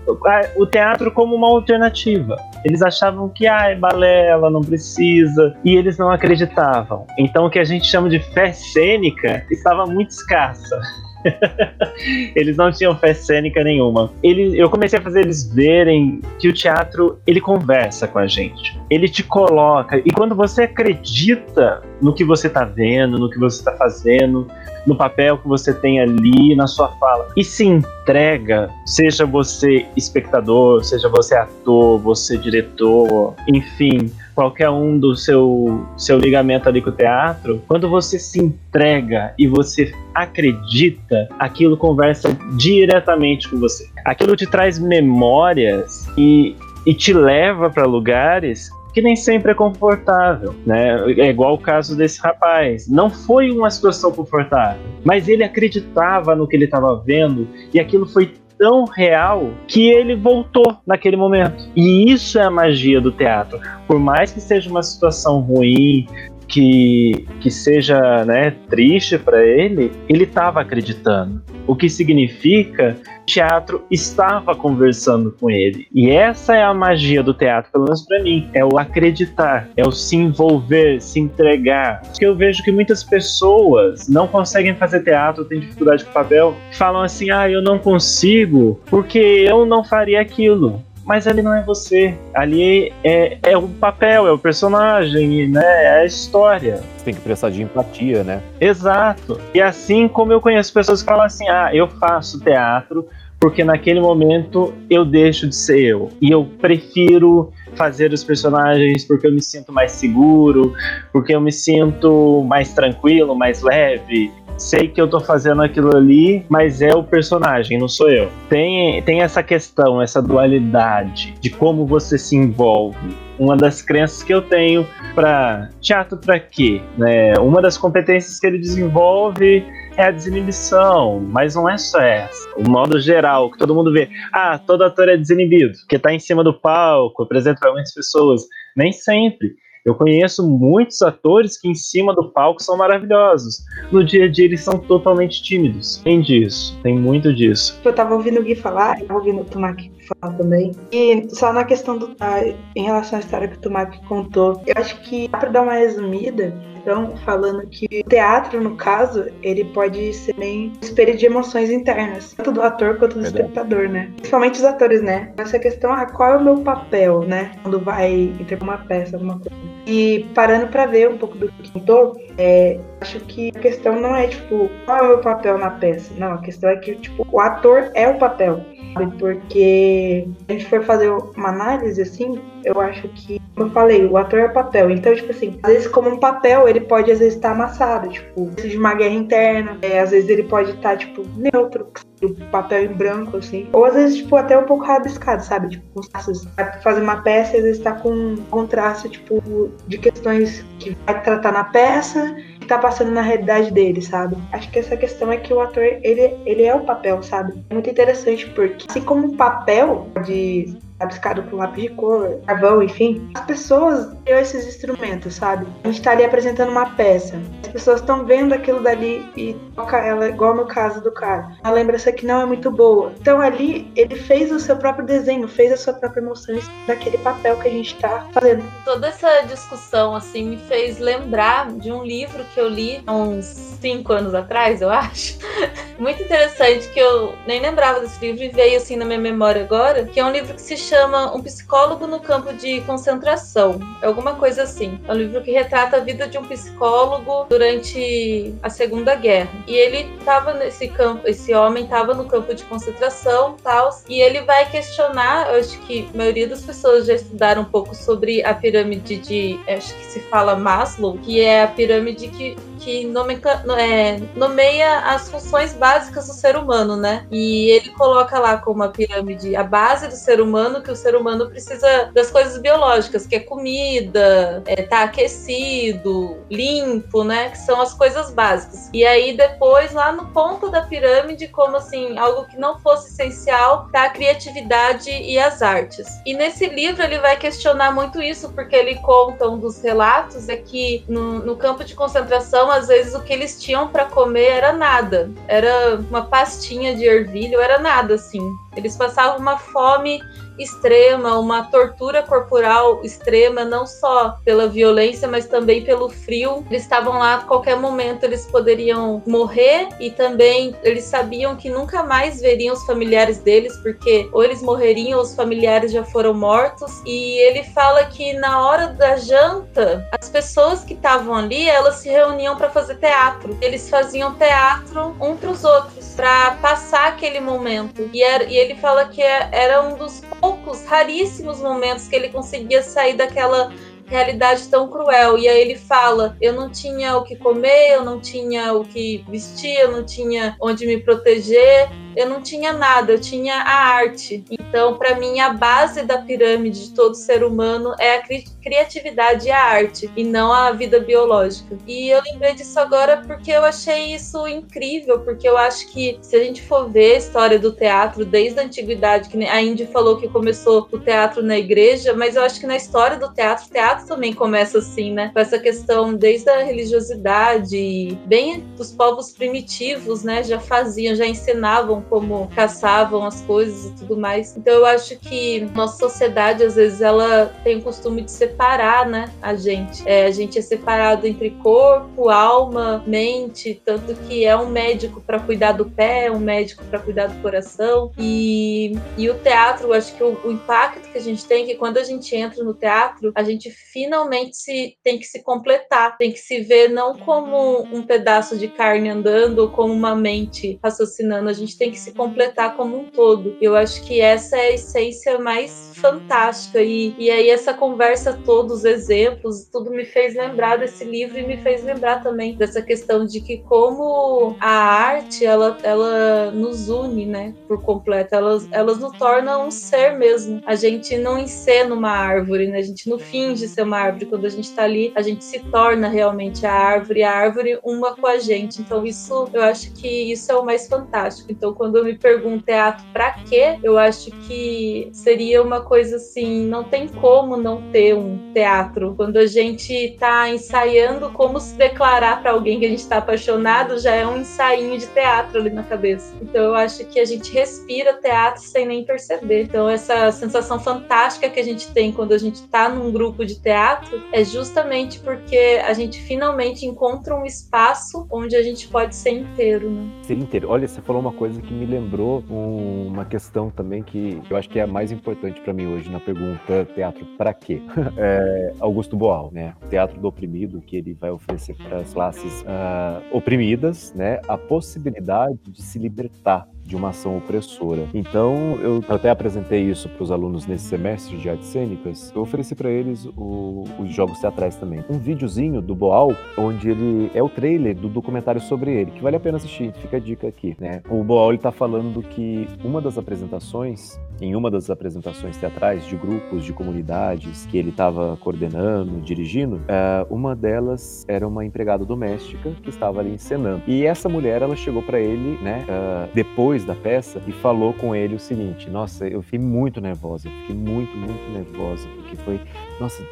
o 0.56 0.66
teatro 0.66 1.12
como 1.12 1.36
uma 1.36 1.48
alternativa. 1.48 2.36
Eles 2.64 2.82
achavam 2.82 3.30
que 3.30 3.48
ah, 3.48 3.70
é 3.70 3.76
balé, 3.76 4.28
ela 4.28 4.50
não 4.50 4.62
precisa, 4.62 5.56
e 5.64 5.76
eles 5.76 5.98
não 5.98 6.12
acreditavam. 6.12 7.06
Então 7.18 7.46
o 7.46 7.50
que 7.50 7.60
a 7.60 7.64
gente 7.64 7.86
chama 7.86 8.10
de 8.10 8.20
fé 8.20 8.52
cênica 8.52 9.46
estava 9.52 9.86
muito 9.86 10.12
escassa. 10.12 10.80
eles 12.36 12.58
não 12.58 12.72
tinham 12.72 12.96
fé 12.98 13.14
cênica 13.14 13.64
nenhuma. 13.64 14.12
Ele, 14.24 14.60
eu 14.60 14.70
comecei 14.70 15.00
a 15.00 15.02
fazer 15.02 15.22
eles 15.22 15.52
verem 15.52 16.22
que 16.40 16.48
o 16.48 16.54
teatro 16.54 17.20
ele 17.26 17.42
conversa 17.42 18.08
com 18.08 18.20
a 18.20 18.28
gente. 18.28 18.80
Ele 18.90 19.08
te 19.08 19.24
coloca. 19.24 19.98
E 19.98 20.12
quando 20.12 20.36
você 20.36 20.64
acredita 20.64 21.82
no 22.02 22.14
que 22.14 22.24
você 22.24 22.48
está 22.48 22.64
vendo, 22.64 23.18
no 23.18 23.30
que 23.30 23.40
você 23.40 23.60
está 23.60 23.74
fazendo, 23.74 24.48
no 24.86 24.96
papel 24.96 25.38
que 25.38 25.48
você 25.48 25.74
tem 25.74 26.00
ali, 26.00 26.56
na 26.56 26.68
sua 26.68 26.90
fala, 27.00 27.28
e 27.36 27.44
se 27.44 27.66
entrega, 27.66 28.70
seja 28.86 29.26
você 29.26 29.86
espectador, 29.96 30.84
seja 30.84 31.10
você 31.10 31.36
ator, 31.36 32.00
você 32.00 32.38
diretor, 32.38 33.34
enfim, 33.48 34.12
qualquer 34.36 34.70
um 34.70 35.00
do 35.00 35.16
seu, 35.16 35.88
seu 35.98 36.20
ligamento 36.20 36.68
ali 36.68 36.82
com 36.82 36.90
o 36.90 36.94
teatro, 36.94 37.64
quando 37.68 37.90
você 37.90 38.20
se 38.20 38.40
entrega 38.40 39.34
e 39.40 39.48
você 39.48 39.92
acredita, 40.14 41.30
aquilo 41.40 41.78
conversa 41.78 42.38
diretamente 42.58 43.50
com 43.50 43.58
você. 43.58 43.88
Aquilo 44.04 44.36
te 44.36 44.46
traz 44.46 44.78
memórias 44.78 46.08
e, 46.18 46.56
e 46.86 46.94
te 46.94 47.14
leva 47.14 47.70
para 47.70 47.86
lugares 47.86 48.70
que 48.94 49.02
nem 49.02 49.16
sempre 49.16 49.52
é 49.52 49.54
confortável, 49.54 50.56
né? 50.66 50.96
É 51.18 51.30
igual 51.30 51.56
o 51.56 51.58
caso 51.58 51.98
desse 51.98 52.22
rapaz. 52.22 52.88
Não 52.88 53.10
foi 53.10 53.52
uma 53.52 53.70
situação 53.70 54.10
confortável, 54.10 54.82
mas 55.04 55.28
ele 55.28 55.44
acreditava 55.44 56.34
no 56.34 56.48
que 56.48 56.56
ele 56.56 56.64
estava 56.64 56.96
vendo 56.96 57.46
e 57.74 57.80
aquilo 57.80 58.06
foi 58.06 58.34
tão 58.58 58.86
real 58.86 59.52
que 59.68 59.90
ele 59.90 60.16
voltou 60.16 60.78
naquele 60.86 61.16
momento. 61.16 61.70
E 61.76 62.12
isso 62.12 62.40
é 62.40 62.44
a 62.44 62.52
magia 62.52 63.00
do 63.02 63.12
teatro. 63.12 63.60
Por 63.88 64.00
mais 64.00 64.32
que 64.32 64.42
seja 64.42 64.70
uma 64.70 64.84
situação 64.84 65.40
ruim, 65.40 66.08
que, 66.56 67.28
que 67.42 67.52
seja 67.52 68.24
né, 68.24 68.56
triste 68.70 69.18
para 69.18 69.46
ele, 69.46 69.92
ele 70.08 70.24
estava 70.24 70.62
acreditando. 70.62 71.44
O 71.68 71.76
que 71.76 71.90
significa 71.90 72.96
teatro 73.26 73.84
estava 73.92 74.56
conversando 74.56 75.36
com 75.38 75.50
ele. 75.50 75.86
E 75.94 76.10
essa 76.10 76.56
é 76.56 76.64
a 76.64 76.74
magia 76.74 77.22
do 77.22 77.34
teatro, 77.34 77.74
pelo 77.74 77.84
menos 77.84 78.04
para 78.04 78.24
mim. 78.24 78.50
É 78.54 78.64
o 78.64 78.78
acreditar, 78.78 79.68
é 79.76 79.86
o 79.86 79.92
se 79.92 80.16
envolver, 80.16 81.02
se 81.02 81.20
entregar. 81.20 82.04
Porque 82.04 82.26
eu 82.26 82.38
vejo 82.38 82.64
que 82.64 82.72
muitas 82.72 83.04
pessoas 83.04 84.08
não 84.08 84.26
conseguem 84.26 84.76
fazer 84.76 85.04
teatro, 85.04 85.44
têm 85.44 85.60
dificuldade 85.60 86.06
com 86.06 86.12
o 86.12 86.14
papel, 86.14 86.56
falam 86.72 87.02
assim: 87.02 87.32
ah, 87.32 87.50
eu 87.50 87.62
não 87.62 87.78
consigo 87.78 88.80
porque 88.86 89.20
eu 89.20 89.66
não 89.66 89.84
faria 89.84 90.22
aquilo 90.22 90.82
mas 91.06 91.28
ali 91.28 91.42
não 91.42 91.54
é 91.54 91.62
você. 91.62 92.18
Ali 92.34 92.92
é, 93.04 93.38
é 93.44 93.58
o 93.58 93.68
papel, 93.68 94.28
é 94.28 94.32
o 94.32 94.38
personagem, 94.38 95.48
né? 95.48 95.64
É 95.64 96.02
a 96.02 96.06
história. 96.06 96.82
Você 96.98 97.06
tem 97.06 97.14
que 97.14 97.22
prestar 97.22 97.52
de 97.52 97.62
empatia, 97.62 98.24
né? 98.24 98.42
Exato. 98.60 99.40
E 99.54 99.62
assim 99.62 100.08
como 100.08 100.34
eu 100.34 100.42
conheço 100.42 100.74
pessoas 100.74 101.02
que 101.02 101.08
falam 101.08 101.26
assim: 101.26 101.48
ah, 101.48 101.70
eu 101.74 101.88
faço 101.88 102.40
teatro 102.40 103.08
porque 103.40 103.64
naquele 103.64 104.00
momento 104.00 104.74
eu 104.90 105.06
deixo 105.06 105.48
de 105.48 105.56
ser 105.56 105.80
eu. 105.80 106.10
E 106.20 106.32
eu 106.32 106.46
prefiro 106.60 107.52
fazer 107.76 108.12
os 108.12 108.24
personagens 108.24 109.06
porque 109.06 109.28
eu 109.28 109.32
me 109.32 109.42
sinto 109.42 109.72
mais 109.72 109.92
seguro, 109.92 110.74
porque 111.12 111.36
eu 111.36 111.42
me 111.42 111.52
sinto 111.52 112.44
mais 112.48 112.74
tranquilo, 112.74 113.36
mais 113.36 113.62
leve 113.62 114.32
sei 114.58 114.88
que 114.88 115.00
eu 115.00 115.08
tô 115.08 115.20
fazendo 115.20 115.62
aquilo 115.62 115.96
ali, 115.96 116.46
mas 116.50 116.82
é 116.82 116.94
o 116.94 117.04
personagem, 117.04 117.78
não 117.78 117.88
sou 117.88 118.10
eu. 118.10 118.30
Tem, 118.50 119.02
tem 119.04 119.22
essa 119.22 119.44
questão, 119.44 120.02
essa 120.02 120.22
dualidade 120.22 121.34
de 121.40 121.50
como 121.50 121.86
você 121.86 122.18
se 122.18 122.36
envolve. 122.36 123.16
Uma 123.38 123.58
das 123.58 123.82
crenças 123.82 124.24
que 124.24 124.34
eu 124.34 124.42
tenho 124.42 124.88
para 125.14 125.70
teatro 125.82 126.18
para 126.18 126.40
quê? 126.40 126.82
Né? 126.98 127.34
Uma 127.40 127.62
das 127.62 127.78
competências 127.78 128.40
que 128.40 128.48
ele 128.48 128.58
desenvolve 128.58 129.66
é 129.98 130.06
a 130.06 130.12
desinibição, 130.12 131.20
mas 131.20 131.56
não 131.56 131.70
é 131.70 131.78
só 131.78 132.00
essa. 132.00 132.50
O 132.58 132.70
modo 132.70 133.00
geral, 133.00 133.52
que 133.52 133.58
todo 133.58 133.76
mundo 133.76 133.92
vê, 133.92 134.10
ah, 134.32 134.58
todo 134.58 134.84
ator 134.84 135.10
é 135.10 135.18
desinibido, 135.18 135.74
porque 135.80 136.00
tá 136.00 136.14
em 136.14 136.20
cima 136.20 136.44
do 136.44 136.54
palco, 136.54 137.24
apresenta 137.24 137.60
para 137.60 137.72
muitas 137.72 137.94
pessoas. 137.94 138.44
Nem 138.76 138.92
sempre. 138.92 139.56
Eu 139.86 139.94
conheço 139.94 140.50
muitos 140.50 141.04
atores 141.04 141.60
que 141.60 141.68
em 141.68 141.76
cima 141.76 142.12
do 142.16 142.32
palco 142.32 142.62
são 142.62 142.76
maravilhosos. 142.76 143.64
No 143.92 144.04
dia 144.04 144.26
a 144.26 144.28
dia 144.28 144.46
eles 144.46 144.64
são 144.64 144.80
totalmente 144.80 145.44
tímidos. 145.44 146.02
Tem 146.04 146.22
disso, 146.22 146.76
tem 146.82 146.98
muito 146.98 147.32
disso. 147.32 147.80
Eu 147.86 147.94
tava 147.94 148.16
ouvindo 148.16 148.40
o 148.40 148.44
Gui 148.44 148.56
falar, 148.56 149.00
eu 149.00 149.06
tava 149.06 149.20
ouvindo 149.20 149.42
o 149.42 149.46
Tumak 149.46 149.92
falar 150.08 150.34
também. 150.34 150.72
E 150.92 151.28
só 151.30 151.54
na 151.54 151.64
questão 151.64 152.00
do. 152.00 152.16
Ah, 152.20 152.42
em 152.76 152.84
relação 152.84 153.18
à 153.18 153.22
história 153.22 153.48
que 153.48 153.58
o 153.58 153.62
Tumak 153.62 154.04
contou, 154.08 154.60
eu 154.66 154.74
acho 154.76 155.00
que 155.04 155.28
dá 155.28 155.38
pra 155.38 155.50
dar 155.50 155.62
uma 155.62 155.74
resumida 155.74 156.52
então, 156.86 157.18
falando 157.26 157.66
que 157.66 158.04
o 158.06 158.08
teatro, 158.08 158.62
no 158.62 158.76
caso, 158.76 159.26
ele 159.42 159.66
pode 159.66 160.14
ser 160.14 160.36
bem 160.36 160.72
espelho 160.80 161.18
de 161.18 161.26
emoções 161.26 161.72
internas, 161.72 162.34
tanto 162.34 162.52
do 162.52 162.62
ator 162.62 163.00
quanto 163.00 163.16
do 163.16 163.24
Verdade. 163.24 163.42
espectador, 163.42 163.90
né? 163.90 164.12
Principalmente 164.18 164.60
os 164.60 164.64
atores, 164.64 165.02
né? 165.02 165.34
Essa 165.36 165.58
questão, 165.58 165.92
ah, 165.92 166.06
qual 166.06 166.34
é 166.34 166.38
o 166.38 166.44
meu 166.44 166.58
papel, 166.60 167.22
né? 167.22 167.54
Quando 167.64 167.80
vai 167.80 168.14
interpretar 168.14 168.70
uma 168.70 168.78
peça, 168.78 169.16
alguma 169.16 169.40
coisa. 169.40 169.50
E 169.88 170.28
parando 170.36 170.68
para 170.68 170.86
ver 170.86 171.10
um 171.10 171.18
pouco 171.18 171.36
do 171.40 171.48
que 171.48 171.72
contou, 171.72 172.16
é, 172.38 172.80
acho 173.02 173.20
que 173.22 173.52
a 173.56 173.60
questão 173.60 174.00
não 174.00 174.16
é, 174.16 174.28
tipo, 174.28 174.70
qual 174.86 174.98
é 174.98 175.02
o 175.02 175.08
meu 175.08 175.18
papel 175.20 175.58
na 175.58 175.72
peça? 175.72 176.14
Não, 176.18 176.34
a 176.34 176.38
questão 176.40 176.70
é 176.70 176.76
que, 176.78 176.96
tipo, 176.96 177.26
o 177.32 177.40
ator 177.40 177.92
é 177.94 178.08
o 178.08 178.18
papel, 178.18 178.66
sabe? 178.94 179.18
Porque 179.18 180.28
a 180.48 180.54
gente 180.54 180.66
for 180.66 180.84
fazer 180.84 181.10
uma 181.10 181.50
análise, 181.50 182.02
assim, 182.02 182.40
eu 182.64 182.80
acho 182.82 183.08
que 183.10 183.40
como 183.56 183.70
eu 183.70 183.72
falei, 183.72 184.06
o 184.06 184.18
ator 184.18 184.40
é 184.40 184.50
papel. 184.50 184.92
Então, 184.92 185.16
tipo 185.16 185.32
assim, 185.32 185.58
às 185.64 185.72
vezes 185.72 185.88
como 185.88 186.10
um 186.10 186.20
papel, 186.20 186.68
ele 186.68 186.82
pode 186.82 187.10
às 187.10 187.20
vezes 187.20 187.36
estar 187.36 187.50
tá 187.50 187.56
amassado, 187.56 188.10
tipo, 188.10 188.52
de 188.52 188.78
uma 188.78 188.94
guerra 188.94 189.16
interna. 189.16 189.78
É, 189.82 190.00
às 190.02 190.12
vezes 190.12 190.30
ele 190.30 190.44
pode 190.44 190.72
estar, 190.72 190.90
tá, 190.90 190.98
tipo, 190.98 191.24
neutro, 191.38 191.88
o 192.22 192.34
papel 192.52 192.86
em 192.86 192.94
branco, 192.94 193.38
assim. 193.38 193.68
Ou 193.74 193.86
às 193.86 193.94
vezes, 193.94 194.18
tipo, 194.18 194.36
até 194.36 194.58
um 194.58 194.64
pouco 194.64 194.84
rabiscado, 194.86 195.44
sabe? 195.44 195.70
Tipo, 195.70 195.86
com 195.94 196.02
traços. 196.02 196.48
Fazer 196.82 197.02
uma 197.02 197.22
peça 197.22 197.56
e 197.56 197.60
às 197.60 197.64
vezes 197.64 197.84
tá 197.84 197.94
com 197.94 198.12
um 198.12 198.36
contraste, 198.50 199.10
tipo, 199.10 199.42
de 199.88 199.98
questões 199.98 200.64
que 200.80 200.96
vai 201.06 201.22
tratar 201.22 201.52
na 201.52 201.64
peça 201.64 202.36
que 202.60 202.68
tá 202.68 202.78
passando 202.80 203.12
na 203.12 203.22
realidade 203.22 203.72
dele, 203.72 204.02
sabe? 204.02 204.36
Acho 204.52 204.70
que 204.72 204.80
essa 204.80 204.98
questão 204.98 205.32
é 205.32 205.38
que 205.38 205.54
o 205.54 205.62
ator, 205.62 205.84
ele, 205.84 206.36
ele 206.46 206.64
é 206.64 206.74
o 206.74 206.82
papel, 206.82 207.22
sabe? 207.22 207.64
É 207.70 207.74
muito 207.74 207.90
interessante 207.90 208.50
porque, 208.52 208.86
assim 208.90 209.02
como 209.02 209.28
o 209.28 209.38
papel 209.38 210.08
de 210.26 210.76
rabiscado 211.00 211.44
com 211.44 211.58
lápis 211.58 211.84
de 211.84 211.90
cor, 211.90 212.40
carvão, 212.46 212.82
enfim. 212.82 213.30
As 213.36 213.46
pessoas 213.46 214.08
têm 214.24 214.36
esses 214.36 214.66
instrumentos, 214.68 215.36
sabe? 215.36 215.68
A 215.84 215.88
gente 215.88 216.02
tá 216.02 216.12
ali 216.12 216.24
apresentando 216.24 216.70
uma 216.70 216.90
peça. 216.92 217.40
As 217.64 217.70
pessoas 217.70 218.00
estão 218.00 218.26
vendo 218.26 218.54
aquilo 218.54 218.82
dali 218.82 219.30
e 219.36 219.54
toca 219.76 219.98
ela, 219.98 220.30
igual 220.30 220.56
no 220.56 220.66
caso 220.66 221.02
do 221.02 221.12
cara. 221.12 221.52
A 221.64 221.72
lembrança 221.72 222.12
que 222.12 222.26
não 222.26 222.42
é 222.42 222.46
muito 222.46 222.72
boa. 222.72 223.14
Então 223.20 223.42
ali 223.42 223.92
ele 223.96 224.16
fez 224.16 224.52
o 224.52 224.60
seu 224.60 224.78
próprio 224.78 225.06
desenho, 225.06 225.48
fez 225.48 225.72
a 225.72 225.78
sua 225.78 225.94
própria 225.94 226.22
emoção 226.22 226.56
daquele 226.88 227.18
papel 227.18 227.58
que 227.58 227.68
a 227.68 227.72
gente 227.72 227.96
tá 227.96 228.28
fazendo. 228.32 228.64
Toda 228.84 229.08
essa 229.08 229.42
discussão 229.42 230.16
assim 230.16 230.50
me 230.50 230.58
fez 230.58 231.00
lembrar 231.00 231.72
de 231.72 231.92
um 231.92 232.04
livro 232.04 232.44
que 232.54 232.60
eu 232.60 232.70
li 232.70 233.04
há 233.06 233.14
uns 233.14 233.46
cinco 233.82 234.14
anos 234.14 234.34
atrás, 234.34 234.82
eu 234.82 234.90
acho. 234.90 235.38
muito 236.00 236.22
interessante 236.22 236.88
que 236.90 237.00
eu 237.00 237.36
nem 237.48 237.62
lembrava 237.62 238.00
desse 238.02 238.20
livro 238.26 238.44
e 238.44 238.50
veio 238.50 238.78
assim 238.78 238.96
na 238.96 239.06
minha 239.06 239.20
memória 239.20 239.64
agora, 239.64 240.06
que 240.06 240.20
é 240.20 240.26
um 240.26 240.32
livro 240.32 240.54
que 240.54 240.62
se 240.62 240.78
chama 240.86 241.36
Um 241.36 241.42
Psicólogo 241.42 242.06
no 242.06 242.20
Campo 242.20 242.54
de 242.54 242.82
Concentração. 242.82 243.80
É 244.02 244.08
alguma 244.08 244.36
coisa 244.36 244.64
assim. 244.64 245.00
É 245.08 245.12
um 245.12 245.16
livro 245.16 245.42
que 245.42 245.52
retrata 245.52 245.98
a 245.98 246.00
vida 246.00 246.28
de 246.28 246.38
um 246.38 246.46
psicólogo 246.46 247.46
durante 247.50 248.54
a 248.62 248.70
Segunda 248.70 249.16
Guerra. 249.16 249.50
E 249.68 249.74
ele 249.74 250.16
estava 250.20 250.54
nesse 250.54 250.88
campo, 250.88 251.28
esse 251.28 251.54
homem 251.54 251.84
estava 251.84 252.14
no 252.14 252.26
campo 252.26 252.54
de 252.54 252.64
concentração, 252.64 253.56
tal, 253.64 253.90
e 254.08 254.22
ele 254.22 254.42
vai 254.42 254.70
questionar, 254.70 255.52
eu 255.52 255.60
acho 255.60 255.80
que 255.82 256.08
a 256.14 256.18
maioria 256.18 256.48
das 256.48 256.62
pessoas 256.62 257.08
já 257.08 257.14
estudaram 257.14 257.64
um 257.64 257.66
pouco 257.66 257.96
sobre 257.96 258.44
a 258.44 258.54
pirâmide 258.54 259.18
de, 259.18 259.60
acho 259.68 259.94
que 259.96 260.06
se 260.06 260.20
fala 260.22 260.56
Maslow, 260.56 261.18
que 261.18 261.42
é 261.42 261.64
a 261.64 261.68
pirâmide 261.68 262.28
que 262.28 262.56
que 262.86 263.04
nomeia, 263.06 263.40
é, 263.80 264.22
nomeia 264.36 265.00
as 265.00 265.28
funções 265.28 265.74
básicas 265.74 266.28
do 266.28 266.34
ser 266.34 266.56
humano, 266.56 266.96
né? 266.96 267.26
E 267.32 267.72
ele 267.72 267.90
coloca 267.90 268.38
lá 268.38 268.58
como 268.58 268.84
a 268.84 268.90
pirâmide 268.90 269.56
a 269.56 269.64
base 269.64 270.08
do 270.08 270.14
ser 270.14 270.40
humano, 270.40 270.75
que 270.82 270.92
o 270.92 270.96
ser 270.96 271.16
humano 271.16 271.50
precisa 271.50 272.12
das 272.14 272.32
coisas 272.32 272.58
biológicas, 272.58 273.26
que 273.26 273.36
é 273.36 273.40
comida, 273.40 274.64
é, 274.66 274.84
tá 274.84 275.04
aquecido, 275.04 276.38
limpo, 276.50 277.24
né? 277.24 277.50
Que 277.50 277.58
são 277.58 277.82
as 277.82 277.94
coisas 277.94 278.32
básicas. 278.32 278.90
E 278.94 279.06
aí 279.06 279.36
depois, 279.36 279.94
lá 279.94 280.12
no 280.12 280.28
ponto 280.28 280.70
da 280.70 280.82
pirâmide, 280.82 281.48
como 281.48 281.78
assim, 281.78 282.18
algo 282.18 282.46
que 282.46 282.58
não 282.58 282.80
fosse 282.80 283.10
essencial, 283.10 283.88
tá 283.92 284.06
a 284.06 284.10
criatividade 284.10 285.10
e 285.10 285.38
as 285.38 285.62
artes. 285.62 286.08
E 286.26 286.34
nesse 286.34 286.68
livro 286.68 287.04
ele 287.04 287.20
vai 287.20 287.38
questionar 287.38 287.92
muito 287.94 288.22
isso, 288.22 288.50
porque 288.50 288.76
ele 288.76 288.96
conta 288.96 289.48
um 289.48 289.58
dos 289.58 289.82
relatos 289.82 290.50
é 290.50 290.58
que 290.58 291.04
no, 291.08 291.40
no 291.40 291.56
campo 291.56 291.84
de 291.84 291.96
concentração 291.96 292.70
às 292.72 292.88
vezes 292.88 293.14
o 293.14 293.22
que 293.22 293.34
eles 293.34 293.62
tinham 293.62 293.88
para 293.88 294.06
comer 294.06 294.50
era 294.50 294.74
nada. 294.74 295.30
Era 295.48 295.96
uma 295.96 296.26
pastinha 296.26 296.96
de 296.96 297.06
ervilha, 297.06 297.58
era 297.58 297.80
nada 297.80 298.16
assim. 298.16 298.42
Eles 298.76 298.96
passavam 298.96 299.40
uma 299.40 299.58
fome 299.58 300.22
extrema, 300.58 301.38
uma 301.38 301.64
tortura 301.64 302.24
corporal 302.24 303.04
extrema, 303.04 303.64
não 303.64 303.86
só 303.86 304.38
pela 304.44 304.68
violência, 304.68 305.28
mas 305.28 305.48
também 305.48 305.84
pelo 305.84 306.10
frio. 306.10 306.66
Eles 306.70 306.84
estavam 306.84 307.20
lá 307.20 307.36
a 307.36 307.42
qualquer 307.42 307.78
momento, 307.78 308.24
eles 308.24 308.46
poderiam 308.46 309.22
morrer 309.26 309.90
e 310.00 310.12
também 310.12 310.76
eles 310.84 311.04
sabiam 311.04 311.56
que 311.56 311.70
nunca 311.70 312.04
mais 312.04 312.42
veriam 312.42 312.74
os 312.74 312.86
familiares 312.86 313.40
deles, 313.40 313.76
porque 313.78 314.30
ou 314.32 314.44
eles 314.44 314.62
morreriam 314.62 315.18
ou 315.18 315.24
os 315.24 315.36
familiares 315.36 315.92
já 315.92 316.04
foram 316.04 316.34
mortos. 316.34 317.02
E 317.06 317.38
ele 317.40 317.64
fala 317.64 318.06
que 318.06 318.34
na 318.34 318.66
hora 318.66 318.88
da 318.88 319.16
janta, 319.18 320.08
as 320.20 320.30
pessoas 320.30 320.84
que 320.84 320.94
estavam 320.94 321.36
ali, 321.36 321.70
elas 321.70 321.96
se 321.96 322.10
reuniam 322.10 322.56
para 322.56 322.70
fazer 322.70 322.96
teatro. 322.96 323.58
Eles 323.62 323.90
faziam 323.90 324.34
teatro 324.36 325.16
um 325.20 325.36
para 325.36 325.50
os 325.50 325.64
outros, 325.64 326.14
para 326.16 326.52
passar 326.62 327.08
aquele 327.08 327.40
momento. 327.40 328.10
E, 328.14 328.24
era, 328.24 328.44
e 328.44 328.56
ele 328.58 328.76
fala 328.76 329.06
que 329.06 329.22
é, 329.22 329.50
era 329.52 329.82
um 329.84 329.96
dos 329.96 330.22
poucos, 330.46 330.86
raríssimos 330.86 331.60
momentos 331.60 332.08
que 332.08 332.16
ele 332.16 332.30
conseguia 332.30 332.84
sair 332.84 333.16
daquela 333.16 333.74
realidade 334.06 334.68
tão 334.68 334.88
cruel. 334.88 335.38
E 335.38 335.48
aí 335.48 335.60
ele 335.60 335.76
fala: 335.76 336.36
eu 336.42 336.54
não 336.54 336.70
tinha 336.70 337.18
o 337.18 337.24
que 337.24 337.36
comer, 337.36 337.94
eu 337.94 338.04
não 338.04 338.20
tinha 338.20 338.74
o 338.74 338.84
que 338.84 339.24
vestir, 339.30 339.80
eu 339.80 339.92
não 339.92 340.06
tinha 340.06 340.56
onde 340.62 340.86
me 340.86 340.98
proteger, 340.98 341.90
eu 342.16 342.30
não 342.30 342.42
tinha 342.42 342.72
nada, 342.72 343.12
eu 343.12 343.20
tinha 343.20 343.56
a 343.56 343.76
arte. 343.96 344.44
Então, 344.50 344.98
para 344.98 345.16
mim, 345.16 345.40
a 345.40 345.54
base 345.54 346.04
da 346.04 346.20
pirâmide 346.20 346.88
de 346.88 346.94
todo 346.94 347.16
ser 347.16 347.44
humano 347.44 347.94
é 348.00 348.16
a 348.16 348.22
cri 348.22 348.46
criatividade 348.62 349.48
e 349.48 349.52
a 349.52 349.64
arte, 349.64 350.10
e 350.18 350.24
não 350.24 350.52
a 350.52 350.72
vida 350.72 351.00
biológica. 351.00 351.78
E 351.86 352.10
eu 352.10 352.20
lembrei 352.24 352.56
disso 352.56 352.80
agora 352.80 353.18
porque 353.18 353.52
eu 353.52 353.64
achei 353.64 354.16
isso 354.16 354.48
incrível, 354.48 355.20
porque 355.20 355.48
eu 355.48 355.56
acho 355.56 355.88
que 355.92 356.18
se 356.20 356.36
a 356.36 356.44
gente 356.44 356.64
for 356.64 356.90
ver 356.90 357.14
a 357.14 357.18
história 357.18 357.60
do 357.60 357.72
teatro 357.72 358.26
desde 358.26 358.60
a 358.60 358.64
antiguidade, 358.64 359.30
que 359.30 359.46
a 359.46 359.62
Indy 359.62 359.86
falou 359.86 360.18
que 360.18 360.28
começou 360.28 360.88
o 360.92 361.00
teatro 361.00 361.44
na 361.44 361.60
igreja, 361.60 362.14
mas 362.16 362.36
eu 362.36 362.42
acho 362.42 362.60
que 362.60 362.66
na 362.66 362.76
história 362.76 363.20
do 363.20 363.32
teatro, 363.32 363.66
o 363.68 363.70
teatro 363.70 363.95
também 364.04 364.34
começa 364.34 364.80
assim, 364.80 365.14
né? 365.14 365.32
Com 365.34 365.40
essa 365.40 365.60
questão 365.60 366.14
desde 366.14 366.50
a 366.50 366.64
religiosidade, 366.64 368.18
bem 368.26 368.62
dos 368.78 368.92
povos 368.92 369.32
primitivos, 369.32 370.24
né? 370.24 370.44
Já 370.44 370.60
faziam, 370.60 371.16
já 371.16 371.26
ensinavam 371.26 372.02
como 372.10 372.50
caçavam 372.56 373.26
as 373.26 373.42
coisas 373.42 373.92
e 373.92 373.96
tudo 373.96 374.18
mais. 374.18 374.56
Então 374.58 374.74
eu 374.74 374.86
acho 374.86 375.18
que 375.20 375.62
nossa 375.74 375.98
sociedade, 375.98 376.64
às 376.64 376.76
vezes, 376.76 377.02
ela 377.02 377.54
tem 377.64 377.78
o 377.78 377.82
costume 377.82 378.22
de 378.22 378.32
separar, 378.32 379.08
né, 379.08 379.32
a 379.42 379.56
gente. 379.56 380.04
É, 380.06 380.26
a 380.26 380.32
gente 380.32 380.58
é 380.60 380.62
separado 380.62 381.28
entre 381.28 381.52
corpo, 381.52 382.30
alma, 382.30 383.04
mente, 383.06 383.82
tanto 383.86 384.16
que 384.16 384.46
é 384.46 384.56
um 384.56 384.68
médico 384.68 385.22
para 385.22 385.40
cuidar 385.40 385.74
do 385.74 385.86
pé, 385.86 386.32
um 386.32 386.40
médico 386.40 386.84
para 386.86 387.00
cuidar 387.00 387.28
do 387.28 387.42
coração. 387.42 388.12
E, 388.18 388.98
e 389.18 389.30
o 389.30 389.36
teatro, 389.36 389.88
eu 389.88 389.94
acho 389.94 390.16
que 390.16 390.24
o, 390.24 390.38
o 390.44 390.52
impacto 390.52 391.10
que 391.12 391.18
a 391.18 391.22
gente 391.22 391.46
tem 391.46 391.64
é 391.64 391.68
que 391.68 391.76
quando 391.76 391.98
a 391.98 392.04
gente 392.04 392.36
entra 392.36 392.64
no 392.64 392.74
teatro, 392.74 393.32
a 393.36 393.44
gente 393.44 393.70
finalmente 393.96 394.58
se, 394.58 394.98
tem 395.02 395.18
que 395.18 395.24
se 395.24 395.42
completar, 395.42 396.18
tem 396.18 396.30
que 396.30 396.38
se 396.38 396.60
ver 396.60 396.90
não 396.90 397.18
como 397.18 397.84
um 397.84 398.04
pedaço 398.04 398.58
de 398.58 398.68
carne 398.68 399.08
andando 399.08 399.60
ou 399.60 399.70
como 399.70 399.94
uma 399.94 400.14
mente 400.14 400.78
raciocinando, 400.84 401.48
a 401.48 401.54
gente 401.54 401.78
tem 401.78 401.90
que 401.90 401.98
se 401.98 402.12
completar 402.12 402.76
como 402.76 403.00
um 403.00 403.06
todo. 403.06 403.56
Eu 403.62 403.74
acho 403.74 404.04
que 404.04 404.20
essa 404.20 404.58
é 404.58 404.68
a 404.68 404.72
essência 404.74 405.40
mais 405.40 405.94
fantástica. 405.96 406.82
E, 406.82 407.16
e 407.18 407.30
aí, 407.30 407.50
essa 407.50 407.74
conversa 407.74 408.42
todos 408.46 408.80
os 408.80 408.86
exemplos, 408.86 409.66
tudo 409.72 409.92
me 409.92 410.06
fez 410.06 410.36
lembrar 410.36 410.78
desse 410.78 411.04
livro 411.06 411.38
e 411.38 411.46
me 411.46 411.58
fez 411.58 411.84
lembrar 411.84 412.22
também 412.22 412.56
dessa 412.58 412.82
questão 412.82 413.26
de 413.26 413.42
que, 413.42 413.60
como 413.60 414.58
a 414.60 414.70
arte, 414.70 415.46
ela, 415.46 415.78
ela 415.84 416.52
nos 416.52 416.90
une, 416.90 417.26
né, 417.26 417.56
por 417.68 417.82
completo, 417.82 418.36
elas, 418.36 418.68
elas 418.72 419.00
nos 419.00 419.14
tornam 419.18 419.68
um 419.68 419.72
ser 419.72 420.18
mesmo. 420.18 420.62
A 420.66 420.76
gente 420.76 421.18
não 421.18 421.38
encena 421.38 421.94
uma 421.96 422.12
árvore, 422.12 422.68
né, 422.68 422.80
a 422.80 422.84
gente 422.84 423.10
não 423.10 423.18
finge 423.18 423.68
ser 423.68 423.84
uma 423.84 423.98
árvore. 423.98 424.26
Quando 424.26 424.46
a 424.46 424.50
gente 424.50 424.74
tá 424.74 424.84
ali, 424.84 425.12
a 425.16 425.22
gente 425.22 425.44
se 425.44 425.60
torna 425.72 426.08
realmente 426.08 426.66
a 426.66 426.74
árvore, 426.74 427.24
a 427.24 427.32
árvore 427.32 427.80
uma 427.84 428.16
com 428.16 428.28
a 428.28 428.38
gente. 428.38 428.82
Então, 428.82 429.06
isso, 429.06 429.50
eu 429.54 429.62
acho 429.62 429.94
que 429.94 430.32
isso 430.32 430.52
é 430.52 430.56
o 430.56 430.66
mais 430.66 430.88
fantástico. 430.88 431.52
Então, 431.52 431.74
quando 431.74 431.98
eu 431.98 432.04
me 432.04 432.18
pergunto 432.18 432.66
teatro 432.66 433.06
para 433.14 433.32
quê, 433.48 433.78
eu 433.84 433.98
acho 433.98 434.32
que 434.48 435.10
seria 435.14 435.62
uma 435.62 435.82
coisa 435.86 436.18
assim, 436.18 436.66
não 436.66 436.84
tem 436.84 437.08
como 437.08 437.56
não 437.56 437.82
ter 437.92 438.14
um 438.16 438.52
teatro. 438.54 439.14
Quando 439.16 439.38
a 439.38 439.46
gente 439.46 439.94
está 439.94 440.50
ensaiando 440.50 441.30
como 441.30 441.60
se 441.60 441.76
declarar 441.76 442.42
para 442.42 442.52
alguém 442.52 442.80
que 442.80 442.86
a 442.86 442.90
gente 442.90 443.00
está 443.00 443.18
apaixonado, 443.18 444.00
já 444.00 444.14
é 444.14 444.26
um 444.28 444.38
ensainho 444.38 444.98
de 444.98 445.08
teatro 445.08 445.60
ali 445.60 445.70
na 445.70 445.84
cabeça. 445.84 446.34
Então 446.42 446.64
eu 446.64 446.76
acho 446.76 447.06
que 447.06 447.20
a 447.20 447.26
gente 447.26 447.54
respira 447.54 448.14
teatro 448.14 448.62
sem 448.62 448.86
nem 448.86 449.06
perceber. 449.06 449.64
Então 449.64 449.88
essa 449.88 450.32
sensação 450.32 450.80
fantástica 450.80 451.50
que 451.50 451.60
a 451.60 451.64
gente 451.64 451.92
tem 451.94 452.12
quando 452.12 452.34
a 452.34 452.38
gente 452.38 452.56
está 452.56 452.90
num 452.90 453.12
grupo 453.12 453.46
de 453.46 453.60
teatro 453.60 454.22
é 454.32 454.44
justamente 454.44 455.20
porque 455.20 455.82
a 455.86 455.94
gente 455.94 456.20
finalmente 456.22 456.86
encontra 456.86 457.36
um 457.36 457.46
espaço 457.46 458.26
onde 458.32 458.56
a 458.56 458.64
gente 458.64 458.88
pode 458.88 459.16
ser 459.16 459.32
inteiro, 459.32 459.90
né? 459.90 460.10
Ser 460.24 460.38
inteiro. 460.38 460.70
Olha, 460.70 460.88
você 460.88 461.02
falou 461.02 461.22
uma 461.22 461.34
coisa 461.34 461.62
que 461.62 461.74
me 461.74 461.86
lembrou 461.86 462.44
um, 462.50 463.08
uma 463.08 463.26
questão 463.26 463.70
também 463.70 464.02
que 464.02 464.42
eu 464.50 464.58
acho 464.58 464.70
que 464.70 464.80
é 464.80 464.84
a 464.84 464.88
mais 464.88 465.12
importante 465.12 465.62
para 465.62 465.75
mim 465.76 465.88
hoje 465.88 466.10
na 466.10 466.20
pergunta 466.20 466.86
teatro 466.94 467.26
para 467.38 467.54
quê? 467.54 467.82
É 468.18 468.74
Augusto 468.80 469.16
Boal, 469.16 469.52
né? 469.52 469.74
O 469.84 469.88
teatro 469.88 470.20
do 470.20 470.28
oprimido 470.28 470.82
que 470.82 470.96
ele 470.98 471.14
vai 471.14 471.30
oferecer 471.30 471.76
para 471.76 471.98
as 471.98 472.14
classes 472.14 472.62
uh, 472.62 473.36
oprimidas, 473.36 474.14
né? 474.14 474.40
A 474.48 474.58
possibilidade 474.58 475.60
de 475.68 475.82
se 475.82 476.00
libertar 476.00 476.68
de 476.86 476.96
uma 476.96 477.10
ação 477.10 477.38
opressora. 477.38 478.08
Então, 478.14 478.78
eu 478.82 479.04
até 479.10 479.30
apresentei 479.30 479.82
isso 479.82 480.08
para 480.08 480.24
os 480.24 480.32
alunos 480.32 480.68
nesse 480.68 480.86
semestre 480.86 481.38
de 481.38 481.50
artes 481.50 481.68
cênicas. 481.68 482.32
Eu 482.36 482.42
ofereci 482.42 482.76
para 482.76 482.90
eles 482.90 483.26
o, 483.36 483.84
os 484.00 484.14
jogos 484.14 484.40
teatrais 484.40 484.76
também. 484.76 485.04
Um 485.10 485.18
videozinho 485.18 485.82
do 485.82 485.96
Boal, 485.96 486.32
onde 486.58 486.90
ele 486.90 487.32
é 487.34 487.42
o 487.42 487.50
trailer 487.50 487.96
do 487.96 488.08
documentário 488.08 488.62
sobre 488.62 488.92
ele, 488.92 489.12
que 489.12 489.22
vale 489.22 489.36
a 489.36 489.40
pena 489.40 489.58
assistir. 489.58 489.92
Fica 489.94 490.18
a 490.18 490.20
dica 490.20 490.48
aqui, 490.48 490.76
né? 490.80 491.02
O 491.10 491.24
Boal 491.24 491.52
ele 491.52 491.58
tá 491.58 491.72
falando 491.72 492.22
que 492.22 492.68
uma 492.84 493.02
das 493.02 493.18
apresentações 493.18 494.20
em 494.42 494.56
uma 494.56 494.70
das 494.70 494.90
apresentações 494.90 495.58
teatrais 495.58 496.06
de 496.06 496.16
grupos, 496.16 496.64
de 496.64 496.74
comunidades 496.74 497.66
que 497.66 497.78
ele 497.78 497.90
estava 497.90 498.38
coordenando, 498.38 499.22
dirigindo, 499.22 499.78
uh, 499.78 500.34
uma 500.34 500.56
delas 500.56 501.26
era 501.28 501.48
uma 501.48 501.66
empregada 501.66 502.06
doméstica 502.06 502.72
que 502.84 502.90
estava 502.90 503.20
ali 503.20 503.34
encenando. 503.34 503.82
E 503.88 504.06
essa 504.06 504.28
mulher, 504.28 504.62
ela 504.62 504.76
chegou 504.76 505.02
para 505.02 505.20
ele, 505.20 505.58
né, 505.62 505.86
uh, 505.88 506.30
depois 506.76 506.84
da 506.84 506.96
peça 506.96 507.42
e 507.48 507.52
falou 507.54 507.94
com 507.94 508.14
ele 508.14 508.36
o 508.36 508.40
seguinte: 508.40 508.90
Nossa, 508.90 509.28
eu 509.28 509.42
fiquei 509.42 509.60
muito 509.60 510.02
nervosa, 510.02 510.50
fiquei 510.62 510.76
muito, 510.76 511.16
muito 511.16 511.52
nervosa, 511.52 512.08
porque 512.16 512.36
foi, 512.36 512.60
nossa, 513.00 513.24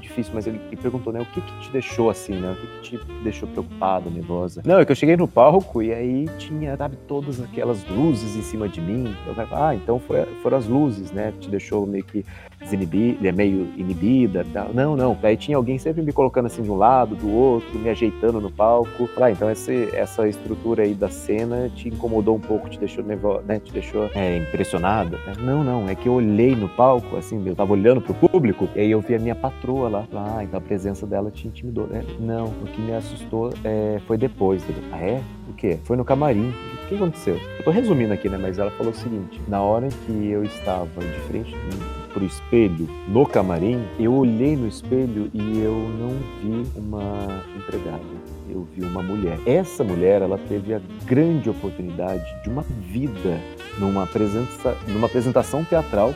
difícil, 0.00 0.32
mas 0.34 0.46
ele, 0.46 0.60
perguntou, 0.80 1.12
né, 1.12 1.20
o 1.20 1.26
que 1.26 1.40
que 1.40 1.60
te 1.60 1.70
deixou 1.70 2.10
assim, 2.10 2.34
né? 2.34 2.52
O 2.52 2.56
que 2.56 2.66
que 2.66 2.98
te 2.98 3.04
deixou 3.22 3.48
preocupada, 3.48 4.10
nervosa? 4.10 4.62
Não, 4.64 4.78
é 4.78 4.84
que 4.84 4.92
eu 4.92 4.96
cheguei 4.96 5.16
no 5.16 5.26
palco 5.26 5.82
e 5.82 5.92
aí 5.92 6.26
tinha, 6.38 6.76
sabe, 6.76 6.96
todas 7.08 7.40
aquelas 7.40 7.84
luzes 7.88 8.36
em 8.36 8.42
cima 8.42 8.68
de 8.68 8.80
mim. 8.80 9.14
Eu 9.26 9.34
falei, 9.34 9.50
ah, 9.52 9.74
então 9.74 9.98
foi, 9.98 10.24
foram 10.42 10.58
as 10.58 10.66
luzes, 10.66 11.10
né, 11.10 11.32
que 11.32 11.40
te 11.40 11.50
deixou 11.50 11.86
meio 11.86 12.04
que 12.04 12.24
desinibida, 12.62 13.28
é 13.28 13.32
meio 13.32 13.68
inibida. 13.76 14.44
Não, 14.72 14.96
não. 14.96 15.18
Aí 15.22 15.36
tinha 15.36 15.56
alguém 15.56 15.78
sempre 15.78 16.02
me 16.02 16.12
colocando 16.12 16.46
assim 16.46 16.62
de 16.62 16.70
um 16.70 16.76
lado, 16.76 17.14
do 17.14 17.30
outro, 17.30 17.78
me 17.78 17.88
ajeitando 17.88 18.40
no 18.40 18.50
palco. 18.50 19.08
Ah, 19.20 19.30
então 19.30 19.50
esse, 19.50 19.88
essa 19.94 20.26
estrutura 20.28 20.82
aí 20.82 20.94
da 20.94 21.08
cena 21.08 21.70
te 21.74 21.88
incomodou 21.88 22.36
um 22.36 22.40
pouco, 22.40 22.68
te 22.68 22.78
deixou 22.78 23.04
nervosa, 23.04 23.42
né? 23.46 23.60
Te 23.60 23.72
deixou 23.72 24.10
é, 24.14 24.38
impressionada. 24.38 25.18
Não, 25.38 25.62
não. 25.62 25.88
É 25.88 25.94
que 25.94 26.08
eu 26.08 26.14
olhei 26.14 26.54
no 26.54 26.68
palco, 26.68 27.16
assim, 27.16 27.42
eu 27.46 27.54
tava 27.54 27.72
olhando 27.72 28.00
pro 28.00 28.14
público, 28.14 28.68
e 28.74 28.80
aí 28.80 28.90
eu 28.90 29.00
vi 29.00 29.14
a 29.14 29.18
minha 29.18 29.34
patroa 29.34 29.88
lá. 29.88 30.08
Ah, 30.14 30.42
então 30.42 30.58
a 30.58 30.60
presença 30.60 31.06
dela 31.06 31.30
te 31.30 31.46
intimidou. 31.46 31.88
É, 31.92 32.02
não, 32.20 32.46
o 32.46 32.66
que 32.66 32.80
me 32.80 32.94
assustou 32.94 33.52
é, 33.64 34.00
foi 34.06 34.16
depois. 34.16 34.64
Ah, 34.92 34.98
é? 34.98 35.22
O 35.48 35.52
quê? 35.54 35.78
Foi 35.84 35.96
no 35.96 36.04
camarim. 36.04 36.52
O 36.84 36.88
que 36.88 36.94
aconteceu? 36.96 37.38
Eu 37.58 37.64
tô 37.64 37.70
resumindo 37.70 38.12
aqui, 38.12 38.28
né? 38.28 38.38
Mas 38.40 38.58
ela 38.58 38.70
falou 38.72 38.92
o 38.92 38.96
seguinte: 38.96 39.40
na 39.48 39.62
hora 39.62 39.88
que 39.88 40.28
eu 40.28 40.44
estava 40.44 41.00
de 41.00 41.20
frente 41.28 41.56
pro 42.12 42.24
espelho 42.24 42.88
no 43.08 43.26
camarim, 43.26 43.82
eu 43.98 44.12
olhei 44.12 44.56
no 44.56 44.68
espelho 44.68 45.30
e 45.32 45.60
eu 45.60 45.74
não 45.98 46.10
vi 46.40 46.78
uma 46.78 47.42
empregada. 47.56 48.02
Eu 48.48 48.68
vi 48.74 48.82
uma 48.82 49.02
mulher. 49.02 49.38
Essa 49.46 49.82
mulher, 49.82 50.20
ela 50.20 50.38
teve 50.48 50.74
a 50.74 50.80
grande 51.06 51.48
oportunidade 51.48 52.24
de 52.42 52.50
uma 52.50 52.62
vida 52.62 53.40
numa, 53.78 54.06
presença, 54.06 54.76
numa 54.88 55.06
apresentação 55.06 55.64
teatral 55.64 56.14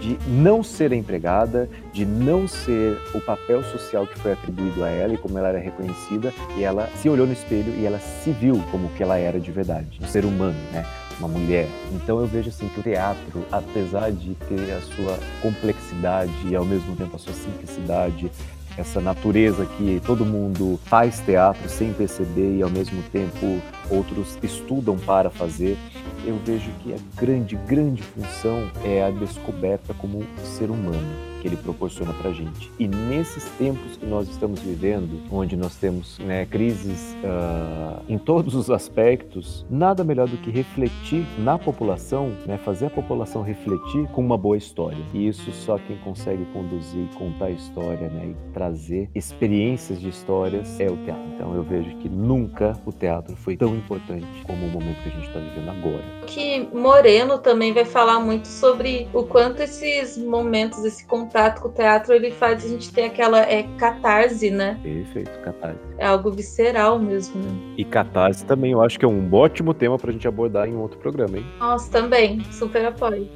de 0.00 0.16
não 0.28 0.62
ser 0.62 0.92
empregada, 0.92 1.68
de 1.92 2.04
não 2.04 2.46
ser 2.46 2.98
o 3.14 3.20
papel 3.20 3.64
social 3.64 4.06
que 4.06 4.18
foi 4.18 4.32
atribuído 4.32 4.84
a 4.84 4.88
ela 4.88 5.14
e 5.14 5.16
como 5.16 5.38
ela 5.38 5.48
era 5.48 5.58
reconhecida, 5.58 6.32
e 6.56 6.62
ela 6.62 6.88
se 6.96 7.08
olhou 7.08 7.26
no 7.26 7.32
espelho 7.32 7.74
e 7.76 7.84
ela 7.84 7.98
se 7.98 8.30
viu 8.30 8.62
como 8.70 8.88
que 8.90 9.02
ela 9.02 9.18
era 9.18 9.40
de 9.40 9.50
verdade, 9.50 9.98
um 10.00 10.06
ser 10.06 10.24
humano, 10.24 10.56
né? 10.72 10.84
Uma 11.18 11.28
mulher. 11.28 11.68
Então 11.92 12.20
eu 12.20 12.26
vejo 12.26 12.48
assim 12.48 12.68
que 12.68 12.80
o 12.80 12.82
teatro, 12.82 13.44
apesar 13.50 14.10
de 14.12 14.34
ter 14.48 14.72
a 14.72 14.80
sua 14.80 15.18
complexidade 15.42 16.32
e 16.46 16.54
ao 16.54 16.64
mesmo 16.64 16.94
tempo 16.96 17.16
a 17.16 17.18
sua 17.18 17.32
simplicidade, 17.32 18.30
essa 18.76 19.00
natureza 19.00 19.66
que 19.66 20.00
todo 20.06 20.24
mundo 20.24 20.78
faz 20.84 21.18
teatro 21.20 21.68
sem 21.68 21.92
perceber 21.92 22.58
e 22.58 22.62
ao 22.62 22.70
mesmo 22.70 23.02
tempo 23.10 23.60
outros 23.90 24.38
estudam 24.42 24.96
para 24.96 25.30
fazer, 25.30 25.76
eu 26.24 26.38
vejo 26.44 26.70
que 26.82 26.94
a 26.94 27.20
grande, 27.20 27.56
grande 27.56 28.02
função 28.02 28.70
é 28.84 29.02
a 29.02 29.10
descoberta 29.10 29.92
como 29.94 30.24
ser 30.44 30.70
humano 30.70 31.27
ele 31.48 31.56
proporciona 31.56 32.12
para 32.12 32.30
a 32.30 32.32
gente. 32.32 32.70
E 32.78 32.86
nesses 32.86 33.44
tempos 33.58 33.96
que 33.96 34.06
nós 34.06 34.28
estamos 34.28 34.60
vivendo, 34.60 35.20
onde 35.30 35.56
nós 35.56 35.76
temos 35.76 36.18
né, 36.18 36.46
crises 36.46 37.16
uh, 37.24 38.02
em 38.08 38.18
todos 38.18 38.54
os 38.54 38.70
aspectos, 38.70 39.66
nada 39.70 40.04
melhor 40.04 40.28
do 40.28 40.36
que 40.36 40.50
refletir 40.50 41.26
na 41.38 41.58
população, 41.58 42.32
né, 42.46 42.58
fazer 42.58 42.86
a 42.86 42.90
população 42.90 43.42
refletir 43.42 44.06
com 44.08 44.20
uma 44.20 44.36
boa 44.36 44.56
história. 44.56 44.98
E 45.12 45.26
isso 45.26 45.50
só 45.52 45.78
quem 45.78 45.96
consegue 45.98 46.44
conduzir, 46.52 47.08
contar 47.14 47.46
a 47.46 47.50
história 47.50 48.08
né, 48.08 48.34
e 48.34 48.52
trazer 48.52 49.10
experiências 49.14 50.00
de 50.00 50.08
histórias 50.08 50.78
é 50.78 50.86
o 50.86 50.96
teatro. 50.98 51.24
Então 51.34 51.54
eu 51.54 51.62
vejo 51.62 51.96
que 51.96 52.08
nunca 52.08 52.78
o 52.84 52.92
teatro 52.92 53.34
foi 53.36 53.56
tão 53.56 53.74
importante 53.74 54.26
como 54.46 54.66
o 54.66 54.70
momento 54.70 55.02
que 55.02 55.08
a 55.08 55.12
gente 55.12 55.26
está 55.26 55.38
vivendo 55.38 55.70
agora. 55.70 56.04
Que 56.26 56.68
Moreno 56.72 57.38
também 57.38 57.72
vai 57.72 57.84
falar 57.84 58.20
muito 58.20 58.48
sobre 58.48 59.08
o 59.12 59.22
quanto 59.22 59.62
esses 59.62 60.18
momentos, 60.18 60.84
esse 60.84 61.04
contato 61.06 61.37
contato 61.38 61.60
com 61.60 61.68
o 61.68 61.72
teatro, 61.72 62.12
ele 62.12 62.30
faz 62.32 62.64
a 62.64 62.68
gente 62.68 62.92
ter 62.92 63.04
aquela 63.04 63.40
é, 63.40 63.62
catarse, 63.78 64.50
né? 64.50 64.78
Perfeito, 64.82 65.38
catarse. 65.40 65.78
É 65.96 66.06
algo 66.06 66.30
visceral 66.32 66.98
mesmo, 66.98 67.40
né? 67.40 67.74
E 67.76 67.84
catarse 67.84 68.44
também 68.44 68.72
eu 68.72 68.82
acho 68.82 68.98
que 68.98 69.04
é 69.04 69.08
um 69.08 69.32
ótimo 69.32 69.72
tema 69.72 69.96
pra 69.96 70.10
gente 70.10 70.26
abordar 70.26 70.68
em 70.68 70.76
outro 70.76 70.98
programa, 70.98 71.38
hein? 71.38 71.46
Nossa, 71.60 71.90
também. 71.90 72.42
Super 72.50 72.86
apoio 72.86 73.28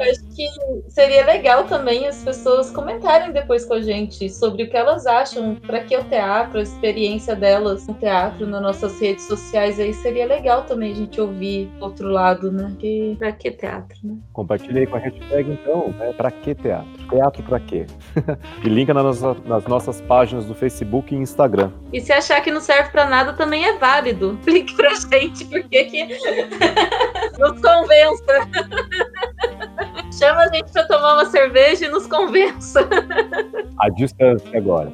acho 0.00 0.24
que 0.34 0.48
seria 0.88 1.24
legal 1.24 1.64
também 1.64 2.06
as 2.06 2.22
pessoas 2.22 2.70
comentarem 2.70 3.32
depois 3.32 3.64
com 3.64 3.74
a 3.74 3.80
gente 3.80 4.28
sobre 4.30 4.64
o 4.64 4.70
que 4.70 4.76
elas 4.76 5.06
acham, 5.06 5.54
para 5.56 5.80
que 5.80 5.96
o 5.96 6.04
teatro, 6.04 6.58
a 6.58 6.62
experiência 6.62 7.34
delas 7.34 7.86
no 7.86 7.94
teatro, 7.94 8.46
nas 8.46 8.62
nossas 8.62 9.00
redes 9.00 9.24
sociais 9.24 9.78
aí, 9.78 9.92
seria 9.94 10.26
legal 10.26 10.62
também 10.64 10.92
a 10.92 10.96
gente 10.96 11.20
ouvir 11.20 11.66
do 11.78 11.84
outro 11.84 12.08
lado, 12.08 12.50
né? 12.50 12.74
Que, 12.78 13.16
pra 13.18 13.32
que 13.32 13.50
teatro, 13.50 13.98
né? 14.02 14.16
Compartilhe 14.32 14.80
aí 14.80 14.86
com 14.86 14.96
a 14.96 15.00
hashtag 15.00 15.52
então, 15.52 15.88
né? 15.98 16.12
Pra 16.12 16.30
que 16.30 16.54
teatro? 16.54 16.88
Teatro 17.10 17.42
pra 17.42 17.60
quê? 17.60 17.86
e 18.64 18.68
linka 18.68 18.94
nas, 18.94 19.20
nas 19.20 19.66
nossas 19.66 20.00
páginas 20.02 20.44
do 20.44 20.54
Facebook 20.54 21.14
e 21.14 21.18
Instagram. 21.18 21.72
E 21.92 22.00
se 22.00 22.12
achar 22.12 22.40
que 22.40 22.50
não 22.50 22.60
serve 22.60 22.90
pra 22.90 23.06
nada, 23.06 23.32
também 23.32 23.64
é 23.64 23.78
válido. 23.78 24.38
Clique 24.44 24.74
pra 24.76 24.90
gente, 24.94 25.44
porque 25.46 25.84
que 25.84 26.04
nos 27.38 27.60
convença. 27.60 28.48
Chama 30.18 30.42
a 30.42 30.48
gente 30.48 30.72
pra 30.72 30.84
tomar 30.84 31.14
uma 31.14 31.26
cerveja 31.26 31.86
e 31.86 31.88
nos 31.88 32.06
convença. 32.06 32.80
A 33.78 33.88
distância 33.90 34.58
agora. 34.58 34.92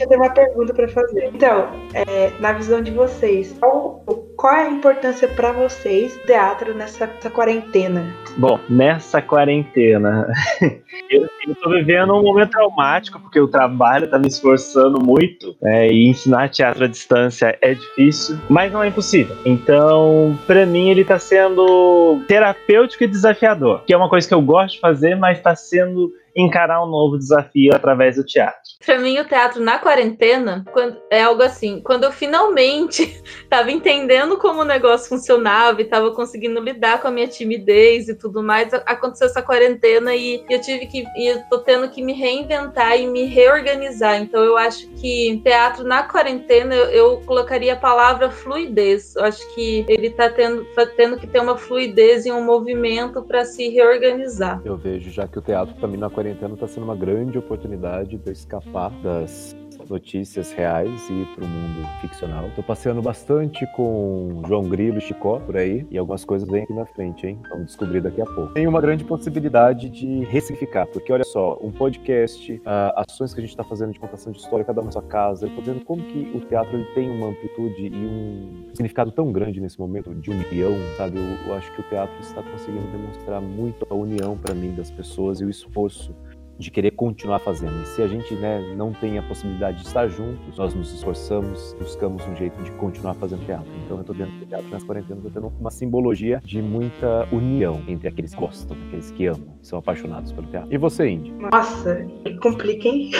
Eu 0.00 0.08
tenho 0.08 0.20
uma 0.20 0.30
pergunta 0.30 0.74
para 0.74 0.88
fazer. 0.88 1.30
Então, 1.32 1.70
é, 1.94 2.30
na 2.40 2.52
visão 2.52 2.82
de 2.82 2.90
vocês, 2.90 3.54
qual, 3.60 4.02
qual 4.36 4.54
é 4.54 4.66
a 4.66 4.70
importância 4.70 5.26
para 5.26 5.50
vocês 5.50 6.16
do 6.16 6.26
teatro 6.26 6.74
nessa, 6.74 7.06
nessa, 7.06 7.30
quarentena? 7.30 8.14
Bom, 8.36 8.60
nessa 8.68 9.22
quarentena, 9.22 10.28
eu, 11.10 11.28
tô 11.62 11.70
vivendo 11.70 12.14
um 12.14 12.22
momento 12.22 12.50
traumático, 12.50 13.18
porque 13.18 13.40
o 13.40 13.48
trabalho 13.48 14.08
tá 14.08 14.18
me 14.18 14.28
esforçando 14.28 15.02
muito, 15.02 15.56
né, 15.60 15.88
e 15.88 16.08
ensinar 16.08 16.50
teatro 16.50 16.84
à 16.84 16.86
distância 16.86 17.56
é 17.62 17.74
difícil, 17.74 18.38
mas 18.48 18.70
não 18.70 18.82
é 18.82 18.88
impossível. 18.88 19.36
Então, 19.44 20.38
para 20.46 20.66
mim, 20.66 20.90
ele 20.90 21.04
tá 21.04 21.18
sendo 21.18 22.22
terapêutico 22.28 23.04
e 23.04 23.08
desafiador, 23.08 23.82
que 23.86 23.92
é 23.92 23.96
uma 23.96 24.08
coisa 24.08 24.28
que 24.28 24.34
eu 24.34 24.42
gosto 24.42 24.74
de 24.74 24.80
fazer, 24.80 25.16
mas 25.16 25.40
tá 25.40 25.56
sendo 25.56 26.12
encarar 26.36 26.84
um 26.84 26.86
novo 26.86 27.16
desafio 27.16 27.74
através 27.74 28.16
do 28.16 28.24
teatro. 28.24 28.60
Para 28.84 28.98
mim, 28.98 29.18
o 29.18 29.24
teatro 29.24 29.62
na 29.62 29.78
quarentena 29.78 30.62
quando, 30.70 30.98
é 31.10 31.22
algo 31.22 31.42
assim. 31.42 31.80
Quando 31.80 32.04
eu 32.04 32.12
finalmente 32.12 33.02
estava 33.42 33.70
entendendo 33.72 34.36
como 34.36 34.60
o 34.60 34.64
negócio 34.64 35.08
funcionava 35.08 35.80
e 35.80 35.84
estava 35.84 36.10
conseguindo 36.10 36.60
lidar 36.60 37.00
com 37.00 37.08
a 37.08 37.10
minha 37.10 37.26
timidez 37.26 38.08
e 38.08 38.14
tudo 38.14 38.42
mais, 38.42 38.72
aconteceu 38.84 39.28
essa 39.28 39.40
quarentena 39.40 40.14
e 40.14 40.44
eu 40.50 40.60
tive 40.60 40.86
que. 40.86 41.06
E 41.16 41.26
eu 41.26 41.42
tô 41.48 41.58
tendo 41.60 41.88
que 41.88 42.02
me 42.02 42.12
reinventar 42.12 42.98
e 43.00 43.06
me 43.06 43.24
reorganizar. 43.24 44.20
Então, 44.20 44.44
eu 44.44 44.58
acho 44.58 44.86
que 44.90 45.40
teatro 45.42 45.84
na 45.84 46.02
quarentena 46.02 46.74
eu, 46.74 46.86
eu 46.90 47.22
colocaria 47.24 47.72
a 47.72 47.76
palavra 47.76 48.30
fluidez. 48.30 49.16
Eu 49.16 49.24
acho 49.24 49.54
que 49.54 49.86
ele 49.88 50.08
está 50.08 50.28
tendo, 50.28 50.64
tá 50.74 50.84
tendo 50.84 51.16
que 51.16 51.26
ter 51.26 51.40
uma 51.40 51.56
fluidez 51.56 52.26
e 52.26 52.32
um 52.32 52.44
movimento 52.44 53.22
para 53.22 53.44
se 53.44 53.68
reorganizar. 53.70 54.60
Eu 54.64 54.76
vejo 54.76 55.10
já 55.10 55.26
que 55.26 55.38
o 55.38 55.42
teatro 55.42 55.74
também 55.80 55.98
na 55.98 56.10
quarentena 56.10 56.25
quarentena 56.26 56.54
está 56.54 56.66
sendo 56.66 56.84
uma 56.84 56.96
grande 56.96 57.38
oportunidade 57.38 58.18
de 58.18 58.26
eu 58.26 58.32
escapar 58.32 58.90
das 59.00 59.54
notícias 59.90 60.52
reais 60.52 61.08
e 61.10 61.24
para 61.34 61.44
o 61.44 61.48
mundo 61.48 61.88
ficcional. 62.00 62.48
Estou 62.48 62.64
passeando 62.64 63.02
bastante 63.02 63.66
com 63.74 64.42
João 64.46 64.68
Grilo 64.68 64.98
e 64.98 65.00
Chicó 65.00 65.38
por 65.40 65.56
aí 65.56 65.86
e 65.90 65.98
algumas 65.98 66.24
coisas 66.24 66.48
vêm 66.48 66.62
aqui 66.62 66.72
na 66.72 66.86
frente, 66.86 67.26
hein? 67.26 67.38
Vamos 67.50 67.66
descobrir 67.66 68.00
daqui 68.00 68.20
a 68.20 68.26
pouco. 68.26 68.54
Tem 68.54 68.66
uma 68.66 68.80
grande 68.80 69.04
possibilidade 69.04 69.88
de 69.88 70.24
ressignificar, 70.24 70.86
porque 70.86 71.12
olha 71.12 71.24
só, 71.24 71.58
um 71.62 71.70
podcast, 71.70 72.52
uh, 72.52 73.04
ações 73.08 73.32
que 73.32 73.40
a 73.40 73.42
gente 73.42 73.50
está 73.50 73.64
fazendo 73.64 73.92
de 73.92 73.98
contação 73.98 74.32
de 74.32 74.38
história, 74.38 74.64
cada 74.64 74.80
uma 74.80 74.86
na 74.86 74.92
sua 74.92 75.02
casa, 75.02 75.48
tô 75.48 75.60
vendo 75.60 75.84
como 75.84 76.02
que 76.02 76.30
o 76.34 76.40
teatro 76.40 76.76
ele 76.76 76.86
tem 76.94 77.10
uma 77.10 77.28
amplitude 77.28 77.86
e 77.86 78.06
um 78.06 78.70
significado 78.74 79.10
tão 79.10 79.32
grande 79.32 79.60
nesse 79.60 79.78
momento 79.78 80.14
de 80.14 80.30
união, 80.30 80.72
sabe? 80.96 81.18
Eu, 81.18 81.48
eu 81.48 81.54
acho 81.54 81.72
que 81.72 81.80
o 81.80 81.84
teatro 81.84 82.14
está 82.20 82.42
conseguindo 82.42 82.86
demonstrar 82.88 83.40
muito 83.40 83.86
a 83.88 83.94
união 83.94 84.36
para 84.36 84.54
mim 84.54 84.74
das 84.74 84.90
pessoas 84.90 85.40
e 85.40 85.44
o 85.44 85.50
esforço 85.50 86.14
de 86.58 86.70
querer 86.70 86.92
continuar 86.92 87.38
fazendo. 87.38 87.82
E 87.82 87.86
se 87.86 88.02
a 88.02 88.08
gente 88.08 88.34
né, 88.34 88.74
não 88.76 88.92
tem 88.92 89.18
a 89.18 89.22
possibilidade 89.22 89.78
de 89.80 89.86
estar 89.86 90.08
juntos, 90.08 90.56
nós 90.56 90.74
nos 90.74 90.92
esforçamos, 90.92 91.74
buscamos 91.78 92.26
um 92.26 92.34
jeito 92.36 92.62
de 92.62 92.70
continuar 92.72 93.14
fazendo 93.14 93.44
teatro. 93.44 93.70
Então 93.84 93.96
eu 93.96 94.00
estou 94.00 94.14
dentro 94.14 94.34
do 94.34 94.46
teatro 94.46 94.68
nessa 94.68 94.86
quarentena, 94.86 95.16
estou 95.16 95.30
tendo 95.30 95.52
uma 95.60 95.70
simbologia 95.70 96.40
de 96.44 96.62
muita 96.62 97.28
união 97.32 97.82
entre 97.86 98.08
aqueles 98.08 98.34
que 98.34 98.40
gostam, 98.40 98.76
aqueles 98.86 99.10
que 99.10 99.26
amam, 99.26 99.56
que 99.60 99.66
são 99.66 99.78
apaixonados 99.78 100.32
pelo 100.32 100.46
teatro. 100.46 100.72
E 100.72 100.78
você, 100.78 101.08
Indy? 101.08 101.32
Nossa, 101.32 102.06
complica, 102.42 102.88
hein? 102.88 103.10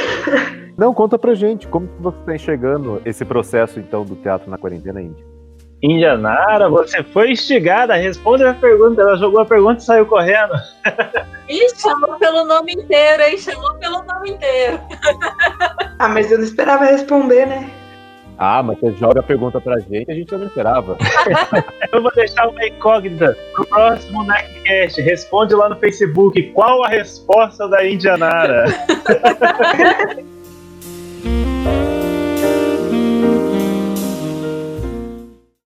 Não, 0.77 0.93
conta 0.93 1.19
pra 1.19 1.35
gente, 1.35 1.67
como 1.67 1.89
você 1.99 2.19
está 2.19 2.35
enxergando 2.35 3.01
esse 3.05 3.25
processo, 3.25 3.81
então, 3.81 4.05
do 4.05 4.15
teatro 4.17 4.51
na 4.51 4.59
quarentena, 4.59 5.01
Indy? 5.01 5.36
Indianara, 5.83 6.69
você 6.69 7.03
foi 7.03 7.33
instigada, 7.33 7.95
responde 7.95 8.45
a 8.45 8.55
pergunta. 8.55 9.03
Ela 9.03 9.17
jogou 9.17 9.41
a 9.41 9.45
pergunta 9.45 9.81
e 9.81 9.85
saiu 9.85 10.07
correndo. 10.07 10.55
Ih, 11.49 11.69
chamou 11.77 12.17
pelo 12.19 12.45
nome 12.45 12.73
inteiro, 12.73 13.23
hein? 13.23 13.39
Chamou 13.39 13.75
pelo 13.75 14.03
nome 14.03 14.31
inteiro. 14.31 14.81
Ah, 15.99 16.11
mas 16.11 16.31
eu 16.31 16.37
não 16.37 16.45
esperava 16.45 16.85
responder, 16.85 17.47
né? 17.47 17.71
Ah, 18.37 18.63
mas 18.63 18.79
você 18.79 18.93
joga 18.93 19.21
a 19.21 19.23
pergunta 19.23 19.59
pra 19.59 19.81
gente, 19.81 20.11
a 20.11 20.15
gente 20.15 20.31
não 20.31 20.47
esperava. 20.47 20.99
Eu 21.91 22.03
vou 22.03 22.13
deixar 22.15 22.47
uma 22.49 22.67
incógnita 22.67 23.35
pro 23.55 23.67
próximo 23.67 24.23
NACcast. 24.25 25.01
Responde 25.01 25.55
lá 25.55 25.71
no 25.71 25.77
Facebook 25.77 26.43
qual 26.53 26.85
a 26.85 26.89
resposta 26.89 27.67
da 27.67 27.89
Indianara. 27.89 28.67